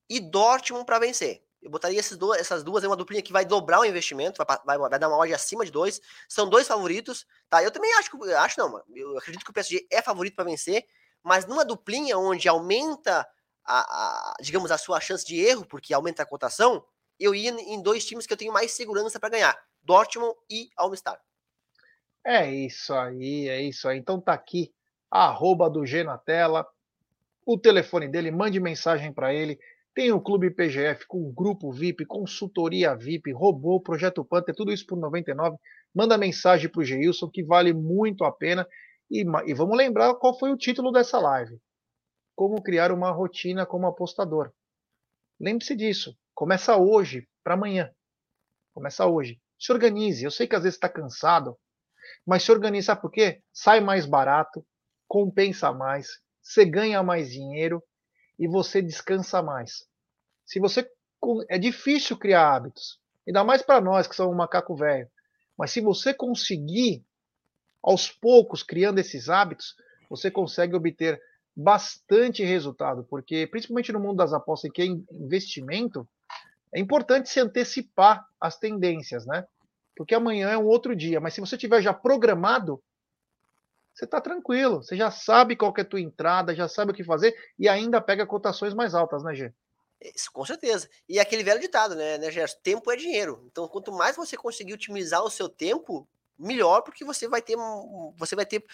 e 0.08 0.18
Dortmund 0.18 0.84
para 0.84 0.98
vencer. 0.98 1.42
Eu 1.62 1.70
botaria 1.70 2.00
dois, 2.16 2.40
essas 2.40 2.64
duas, 2.64 2.82
é 2.82 2.86
uma 2.86 2.96
duplinha 2.96 3.22
que 3.22 3.32
vai 3.32 3.44
dobrar 3.44 3.80
o 3.80 3.84
investimento, 3.84 4.42
vai, 4.44 4.58
vai, 4.64 4.78
vai 4.78 4.98
dar 4.98 5.08
uma 5.08 5.18
odd 5.18 5.32
acima 5.34 5.64
de 5.64 5.70
dois. 5.70 6.00
São 6.28 6.48
dois 6.48 6.66
favoritos, 6.66 7.26
tá? 7.48 7.62
Eu 7.62 7.70
também 7.70 7.92
acho 7.94 8.10
acho 8.38 8.58
não, 8.58 8.82
eu 8.94 9.18
acredito 9.18 9.44
que 9.44 9.50
o 9.50 9.54
PSG 9.54 9.86
é 9.90 10.00
favorito 10.00 10.34
para 10.34 10.44
vencer, 10.44 10.86
mas 11.22 11.44
numa 11.44 11.64
duplinha 11.64 12.18
onde 12.18 12.48
aumenta 12.48 13.28
a, 13.62 13.80
a, 13.80 14.34
digamos, 14.40 14.70
a 14.70 14.78
sua 14.78 15.00
chance 15.00 15.24
de 15.24 15.38
erro, 15.38 15.66
porque 15.66 15.92
aumenta 15.92 16.22
a 16.22 16.26
cotação, 16.26 16.84
eu 17.18 17.34
ia 17.34 17.50
em 17.50 17.82
dois 17.82 18.06
times 18.06 18.26
que 18.26 18.32
eu 18.32 18.38
tenho 18.38 18.52
mais 18.52 18.72
segurança 18.72 19.20
para 19.20 19.28
ganhar: 19.28 19.62
Dortmund 19.82 20.34
e 20.48 20.70
Almstar. 20.76 21.20
É 22.24 22.50
isso 22.50 22.94
aí, 22.94 23.48
é 23.48 23.62
isso 23.62 23.86
aí. 23.86 23.98
Então 23.98 24.18
tá 24.18 24.32
aqui, 24.32 24.72
arroba 25.10 25.68
do 25.68 25.84
G 25.84 26.04
na 26.04 26.16
tela, 26.16 26.66
o 27.44 27.58
telefone 27.58 28.08
dele, 28.08 28.30
mande 28.30 28.60
mensagem 28.60 29.12
para 29.12 29.34
ele. 29.34 29.58
Tem 29.92 30.12
o 30.12 30.20
Clube 30.20 30.50
PGF 30.50 31.06
com 31.08 31.32
grupo 31.32 31.72
VIP, 31.72 32.06
consultoria 32.06 32.94
VIP, 32.94 33.32
robô, 33.32 33.80
projeto 33.80 34.24
Panther, 34.24 34.54
tudo 34.54 34.72
isso 34.72 34.86
por 34.86 34.96
99. 34.96 35.56
Manda 35.92 36.16
mensagem 36.16 36.70
para 36.70 36.80
o 36.80 36.84
Geilson, 36.84 37.28
que 37.28 37.42
vale 37.42 37.72
muito 37.72 38.24
a 38.24 38.30
pena. 38.30 38.66
E, 39.10 39.24
e 39.46 39.54
vamos 39.54 39.76
lembrar 39.76 40.14
qual 40.14 40.38
foi 40.38 40.52
o 40.52 40.56
título 40.56 40.92
dessa 40.92 41.18
live: 41.18 41.58
Como 42.36 42.62
criar 42.62 42.92
uma 42.92 43.10
rotina 43.10 43.66
como 43.66 43.88
apostador. 43.88 44.52
Lembre-se 45.40 45.74
disso. 45.74 46.16
Começa 46.34 46.76
hoje 46.76 47.26
para 47.42 47.54
amanhã. 47.54 47.90
Começa 48.72 49.06
hoje. 49.06 49.40
Se 49.58 49.72
organize. 49.72 50.24
Eu 50.24 50.30
sei 50.30 50.46
que 50.46 50.54
às 50.54 50.62
vezes 50.62 50.76
está 50.76 50.88
cansado, 50.88 51.56
mas 52.24 52.44
se 52.44 52.52
organize. 52.52 52.86
Sabe 52.86 53.00
por 53.00 53.10
quê? 53.10 53.42
Sai 53.52 53.80
mais 53.80 54.06
barato, 54.06 54.64
compensa 55.10 55.72
mais, 55.72 56.20
você 56.40 56.64
ganha 56.64 57.02
mais 57.02 57.32
dinheiro 57.32 57.82
e 58.38 58.46
você 58.46 58.80
descansa 58.80 59.42
mais. 59.42 59.84
Se 60.46 60.60
você 60.60 60.88
é 61.48 61.58
difícil 61.58 62.16
criar 62.16 62.54
hábitos, 62.54 63.00
ainda 63.26 63.42
mais 63.42 63.60
para 63.60 63.80
nós 63.80 64.06
que 64.06 64.14
somos 64.14 64.32
um 64.32 64.38
macaco 64.38 64.76
velho. 64.76 65.10
Mas 65.58 65.72
se 65.72 65.80
você 65.80 66.14
conseguir 66.14 67.04
aos 67.82 68.08
poucos 68.08 68.62
criando 68.62 69.00
esses 69.00 69.28
hábitos, 69.28 69.74
você 70.08 70.30
consegue 70.30 70.76
obter 70.76 71.20
bastante 71.56 72.44
resultado, 72.44 73.04
porque 73.10 73.48
principalmente 73.48 73.92
no 73.92 73.98
mundo 73.98 74.18
das 74.18 74.32
apostas, 74.32 74.70
que 74.70 74.80
é 74.80 74.86
investimento, 74.86 76.08
é 76.72 76.78
importante 76.78 77.28
se 77.28 77.40
antecipar 77.40 78.24
as 78.40 78.56
tendências, 78.56 79.26
né? 79.26 79.44
Porque 79.96 80.14
amanhã 80.14 80.50
é 80.50 80.56
um 80.56 80.66
outro 80.66 80.94
dia, 80.94 81.20
mas 81.20 81.34
se 81.34 81.40
você 81.40 81.58
tiver 81.58 81.82
já 81.82 81.92
programado, 81.92 82.80
você 84.00 84.06
está 84.06 84.20
tranquilo, 84.20 84.82
você 84.82 84.96
já 84.96 85.10
sabe 85.10 85.54
qual 85.54 85.74
é 85.76 85.82
a 85.82 85.84
tua 85.84 86.00
entrada, 86.00 86.54
já 86.54 86.66
sabe 86.66 86.90
o 86.90 86.94
que 86.94 87.04
fazer 87.04 87.36
e 87.58 87.68
ainda 87.68 88.00
pega 88.00 88.26
cotações 88.26 88.72
mais 88.72 88.94
altas, 88.94 89.22
né, 89.22 89.34
Gê? 89.34 89.52
Isso, 90.00 90.32
com 90.32 90.44
certeza. 90.46 90.88
E 91.06 91.20
aquele 91.20 91.44
velho 91.44 91.60
ditado, 91.60 91.94
né, 91.94 92.16
né, 92.16 92.30
Gerson? 92.30 92.58
Tempo 92.62 92.90
é 92.90 92.96
dinheiro. 92.96 93.44
Então, 93.46 93.68
quanto 93.68 93.92
mais 93.92 94.16
você 94.16 94.36
conseguir 94.36 94.72
otimizar 94.72 95.22
o 95.22 95.28
seu 95.28 95.48
tempo, 95.48 96.08
melhor, 96.38 96.80
porque 96.80 97.04
você 97.04 97.28
vai 97.28 97.42
ter, 97.42 97.56
você 98.16 98.34
vai 98.34 98.46
ter, 98.46 98.64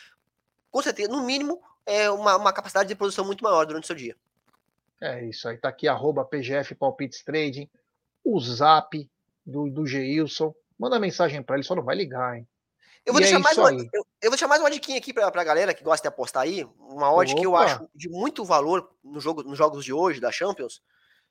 com 0.71 0.81
certeza, 0.81 1.11
no 1.11 1.27
mínimo, 1.27 1.61
é, 1.85 2.09
uma, 2.09 2.37
uma 2.37 2.53
capacidade 2.53 2.89
de 2.89 2.95
produção 2.95 3.25
muito 3.25 3.43
maior 3.43 3.67
durante 3.67 3.85
o 3.85 3.87
seu 3.89 3.97
dia. 3.97 4.17
É 5.01 5.25
isso 5.25 5.49
aí, 5.49 5.59
tá 5.59 5.69
aqui, 5.69 5.89
arroba 5.89 6.25
PGF 6.25 6.77
Palpites 6.77 7.25
Trading, 7.25 7.69
o 8.25 8.39
zap 8.41 9.11
do, 9.45 9.69
do 9.69 9.85
Geilson. 9.85 10.55
Manda 10.79 11.01
mensagem 11.01 11.43
para 11.43 11.57
ele, 11.57 11.65
só 11.65 11.75
não 11.75 11.83
vai 11.83 11.97
ligar, 11.97 12.39
hein? 12.39 12.47
Eu 13.07 13.13
vou, 13.13 13.23
deixar 13.23 13.37
é 13.37 13.39
mais 13.39 13.57
uma, 13.57 13.71
eu, 13.71 13.89
eu, 13.95 14.05
vou 14.23 14.31
deixar 14.31 14.49
mais 14.49 14.61
uma 14.61 14.69
diquinha 14.69 14.99
aqui 14.99 15.13
pra, 15.13 15.31
pra 15.31 15.45
galera 15.45 15.73
que 15.73 15.85
gosta 15.85 16.03
de 16.03 16.09
apostar 16.09 16.43
aí. 16.43 16.65
Uma 16.77 17.13
odd 17.15 17.31
Opa. 17.31 17.41
que 17.41 17.47
eu 17.47 17.55
acho 17.55 17.89
de 17.95 18.09
muito 18.09 18.45
valor 18.45 18.91
no 19.03 19.21
jogo, 19.21 19.45
nos 19.45 19.57
jogos 19.57 19.85
de 19.85 19.93
hoje 19.93 20.21
da 20.21 20.33
Champions. 20.33 20.83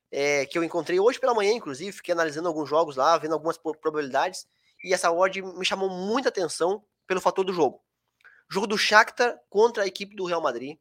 É, 0.10 0.46
que 0.46 0.58
eu 0.58 0.64
encontrei 0.64 0.98
hoje 1.02 1.20
pela 1.20 1.34
manhã, 1.34 1.52
inclusive, 1.52 1.92
fiquei 1.92 2.14
analisando 2.14 2.48
alguns 2.48 2.70
jogos 2.70 2.96
lá, 2.96 3.18
vendo 3.18 3.34
algumas 3.34 3.58
probabilidades. 3.58 4.48
E 4.82 4.94
essa 4.94 5.12
odd 5.12 5.42
me 5.42 5.66
chamou 5.66 5.90
muita 5.90 6.30
atenção 6.30 6.82
pelo 7.06 7.20
fator 7.20 7.44
do 7.44 7.52
jogo. 7.52 7.82
Jogo 8.50 8.68
do 8.68 8.78
Shakhtar 8.78 9.38
contra 9.50 9.84
a 9.84 9.88
equipe 9.88 10.16
do 10.16 10.24
Real 10.24 10.42
Madrid. 10.42 10.78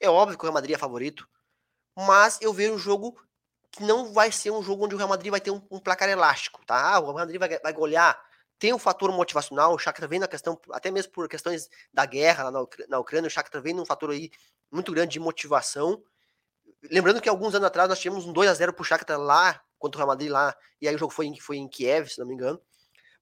É 0.00 0.08
óbvio 0.08 0.38
que 0.38 0.42
o 0.42 0.46
Real 0.46 0.54
Madrid 0.54 0.74
é 0.74 0.78
favorito. 0.78 1.28
Mas 1.94 2.38
eu 2.40 2.54
vejo 2.54 2.72
um 2.72 2.78
jogo 2.78 3.20
que 3.70 3.82
não 3.82 4.14
vai 4.14 4.32
ser 4.32 4.50
um 4.50 4.62
jogo 4.62 4.86
onde 4.86 4.94
o 4.94 4.98
Real 4.98 5.08
Madrid 5.08 5.30
vai 5.30 5.40
ter 5.40 5.50
um, 5.50 5.60
um 5.70 5.78
placar 5.78 6.08
elástico, 6.08 6.64
tá? 6.64 6.94
Ah, 6.94 6.98
o 6.98 7.04
Real 7.04 7.14
Madrid 7.14 7.38
vai, 7.38 7.58
vai 7.58 7.72
golear 7.74 8.18
tem 8.60 8.74
um 8.74 8.78
fator 8.78 9.10
motivacional, 9.10 9.74
o 9.74 9.78
Shakhtar 9.78 10.06
vem 10.06 10.20
na 10.20 10.28
questão, 10.28 10.60
até 10.70 10.90
mesmo 10.90 11.10
por 11.12 11.26
questões 11.26 11.70
da 11.92 12.04
guerra 12.04 12.44
lá 12.44 12.50
na, 12.50 12.66
na 12.90 12.98
Ucrânia, 12.98 13.26
o 13.26 13.30
Shakhtar 13.30 13.62
vem 13.62 13.72
num 13.72 13.86
fator 13.86 14.10
aí 14.10 14.30
muito 14.70 14.92
grande 14.92 15.12
de 15.12 15.18
motivação. 15.18 16.04
Lembrando 16.90 17.22
que 17.22 17.28
alguns 17.28 17.54
anos 17.54 17.66
atrás 17.66 17.88
nós 17.88 17.98
tivemos 17.98 18.26
um 18.26 18.32
2 18.34 18.50
a 18.50 18.54
0 18.54 18.74
pro 18.74 18.84
Shakhtar 18.84 19.18
lá, 19.18 19.62
contra 19.78 19.96
o 19.96 20.00
Real 20.00 20.08
Madrid 20.08 20.30
lá, 20.30 20.54
e 20.78 20.86
aí 20.86 20.94
o 20.94 20.98
jogo 20.98 21.10
foi 21.10 21.24
em, 21.24 21.40
foi 21.40 21.56
em 21.56 21.66
Kiev, 21.66 22.10
se 22.10 22.18
não 22.18 22.26
me 22.26 22.34
engano. 22.34 22.60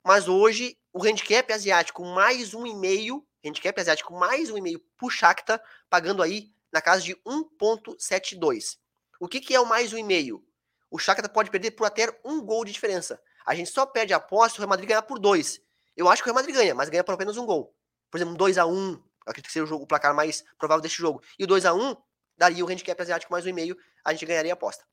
Mas 0.04 0.26
hoje, 0.26 0.76
o 0.92 1.04
handicap 1.04 1.52
asiático 1.52 2.04
mais 2.04 2.52
um 2.52 2.66
e 2.66 2.74
meio, 2.74 3.24
handicap 3.44 3.80
asiático 3.80 4.12
mais 4.12 4.50
um 4.50 4.58
e 4.58 4.60
meio 4.60 4.80
pro 4.96 5.08
Shakhtar, 5.08 5.62
pagando 5.88 6.20
aí 6.20 6.50
na 6.72 6.82
casa 6.82 7.02
de 7.02 7.14
1.72. 7.24 8.76
O 9.20 9.28
que, 9.28 9.40
que 9.40 9.54
é 9.54 9.60
o 9.60 9.66
mais 9.66 9.92
um 9.92 9.98
e 9.98 10.02
meio? 10.02 10.44
O 10.90 10.98
Shakhtar 10.98 11.32
pode 11.32 11.48
perder 11.48 11.70
por 11.70 11.86
até 11.86 12.08
um 12.24 12.40
gol 12.40 12.64
de 12.64 12.72
diferença. 12.72 13.20
A 13.48 13.54
gente 13.54 13.70
só 13.70 13.86
perde 13.86 14.12
a 14.12 14.18
aposta 14.18 14.50
se 14.50 14.58
o 14.58 14.60
Real 14.60 14.68
Madrid 14.68 14.86
ganhar 14.86 15.00
por 15.00 15.18
dois. 15.18 15.58
Eu 15.96 16.06
acho 16.06 16.22
que 16.22 16.28
o 16.28 16.30
Real 16.30 16.42
Madrid 16.42 16.54
ganha, 16.54 16.74
mas 16.74 16.90
ganha 16.90 17.02
por 17.02 17.14
apenas 17.14 17.38
um 17.38 17.46
gol. 17.46 17.74
Por 18.10 18.18
exemplo, 18.18 18.36
2 18.36 18.58
a 18.58 18.66
1 18.66 18.70
um, 18.70 19.02
acredito 19.22 19.46
que 19.46 19.52
seja 19.52 19.64
o, 19.64 19.66
jogo, 19.66 19.84
o 19.84 19.86
placar 19.86 20.14
mais 20.14 20.44
provável 20.58 20.82
deste 20.82 20.98
jogo. 20.98 21.22
E 21.38 21.44
o 21.44 21.46
2 21.46 21.64
a 21.64 21.72
1 21.72 21.82
um, 21.82 21.96
daria 22.36 22.62
o 22.62 22.68
handicap 22.68 23.00
asiático 23.00 23.32
mais 23.32 23.46
um 23.46 23.48
e 23.48 23.52
meio, 23.54 23.74
a 24.04 24.12
gente 24.12 24.26
ganharia 24.26 24.52
a 24.52 24.54
aposta. 24.54 24.84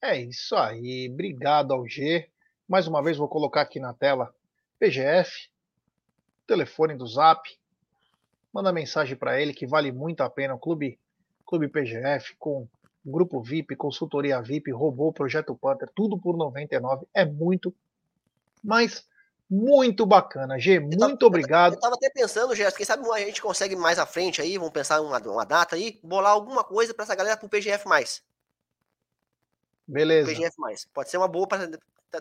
É 0.00 0.16
isso 0.16 0.54
aí. 0.54 1.10
Obrigado 1.12 1.72
ao 1.72 1.84
G. 1.88 2.30
Mais 2.68 2.86
uma 2.86 3.02
vez 3.02 3.16
vou 3.16 3.28
colocar 3.28 3.62
aqui 3.62 3.80
na 3.80 3.92
tela 3.92 4.32
PGF, 4.78 5.50
telefone 6.46 6.94
do 6.94 7.04
Zap. 7.04 7.42
Manda 8.52 8.72
mensagem 8.72 9.16
para 9.16 9.42
ele 9.42 9.52
que 9.52 9.66
vale 9.66 9.90
muito 9.90 10.20
a 10.20 10.30
pena 10.30 10.54
o 10.54 10.58
clube, 10.58 11.00
clube 11.44 11.66
PGF 11.66 12.36
com 12.38 12.68
grupo 13.04 13.40
VIP, 13.40 13.76
consultoria 13.76 14.40
VIP, 14.40 14.70
robô, 14.70 15.12
projeto 15.12 15.54
Panther, 15.54 15.88
tudo 15.94 16.18
por 16.18 16.36
99. 16.36 17.06
É 17.14 17.24
muito, 17.24 17.74
mas 18.62 19.06
muito 19.50 20.06
bacana. 20.06 20.58
G, 20.58 20.78
muito 20.78 20.98
tava, 20.98 21.26
obrigado. 21.26 21.74
Eu 21.74 21.80
tava 21.80 21.96
até 21.96 22.08
pensando, 22.10 22.54
Gerson, 22.54 22.76
quem 22.76 22.86
sabe 22.86 23.08
a 23.10 23.18
gente 23.18 23.42
consegue 23.42 23.74
mais 23.74 23.98
à 23.98 24.06
frente 24.06 24.40
aí, 24.40 24.56
vamos 24.56 24.72
pensar 24.72 25.00
uma, 25.00 25.18
uma 25.18 25.44
data 25.44 25.74
aí, 25.74 25.98
bolar 26.02 26.32
alguma 26.32 26.62
coisa 26.62 26.94
para 26.94 27.04
essa 27.04 27.14
galera 27.14 27.36
pro 27.36 27.48
PGF+. 27.48 27.84
Beleza. 29.88 30.30
PGF+. 30.30 30.54
Pode 30.94 31.10
ser 31.10 31.16
uma 31.16 31.26
boa 31.26 31.48
para 31.48 31.68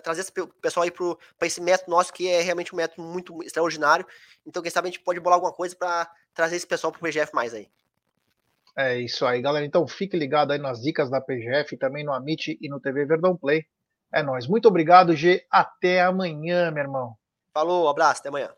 trazer 0.02 0.22
esse 0.22 0.32
pessoal 0.62 0.84
aí 0.84 0.92
para 0.92 1.48
esse 1.48 1.62
método 1.62 1.92
nosso, 1.92 2.12
que 2.12 2.28
é 2.28 2.42
realmente 2.42 2.74
um 2.74 2.78
método 2.78 3.04
muito 3.04 3.44
extraordinário. 3.44 4.06
Então, 4.46 4.63
quem 4.63 4.72
sabe 4.72 4.88
a 4.88 4.92
gente 4.92 5.04
pode 5.04 5.20
bolar 5.20 5.36
alguma 5.36 5.54
coisa 5.54 5.76
para 5.76 6.12
trazer 6.34 6.56
esse 6.56 6.65
pessoal 6.65 6.92
pro 6.92 7.02
PGF+, 7.02 7.32
aí. 7.54 7.70
É 8.82 8.98
isso 8.98 9.26
aí, 9.26 9.42
galera. 9.42 9.65
Então 9.65 9.86
fique 9.86 10.15
ligado 10.15 10.52
aí 10.52 10.58
nas 10.58 10.82
dicas 10.82 11.10
da 11.10 11.20
PGF, 11.20 11.76
também 11.76 12.06
no 12.06 12.13
Amit 12.13 12.58
e 12.62 12.70
no 12.70 12.80
TV 12.80 13.06
Verdão 13.06 13.36
Play. 13.36 13.65
É 14.10 14.24
nóis. 14.24 14.48
Muito 14.48 14.70
obrigado, 14.70 15.13
G. 15.13 15.46
Até 15.52 16.02
amanhã, 16.02 16.72
meu 16.72 16.84
irmão. 16.84 17.13
Falou, 17.54 17.89
abraço, 17.89 18.22
até 18.22 18.30
amanhã. 18.30 18.50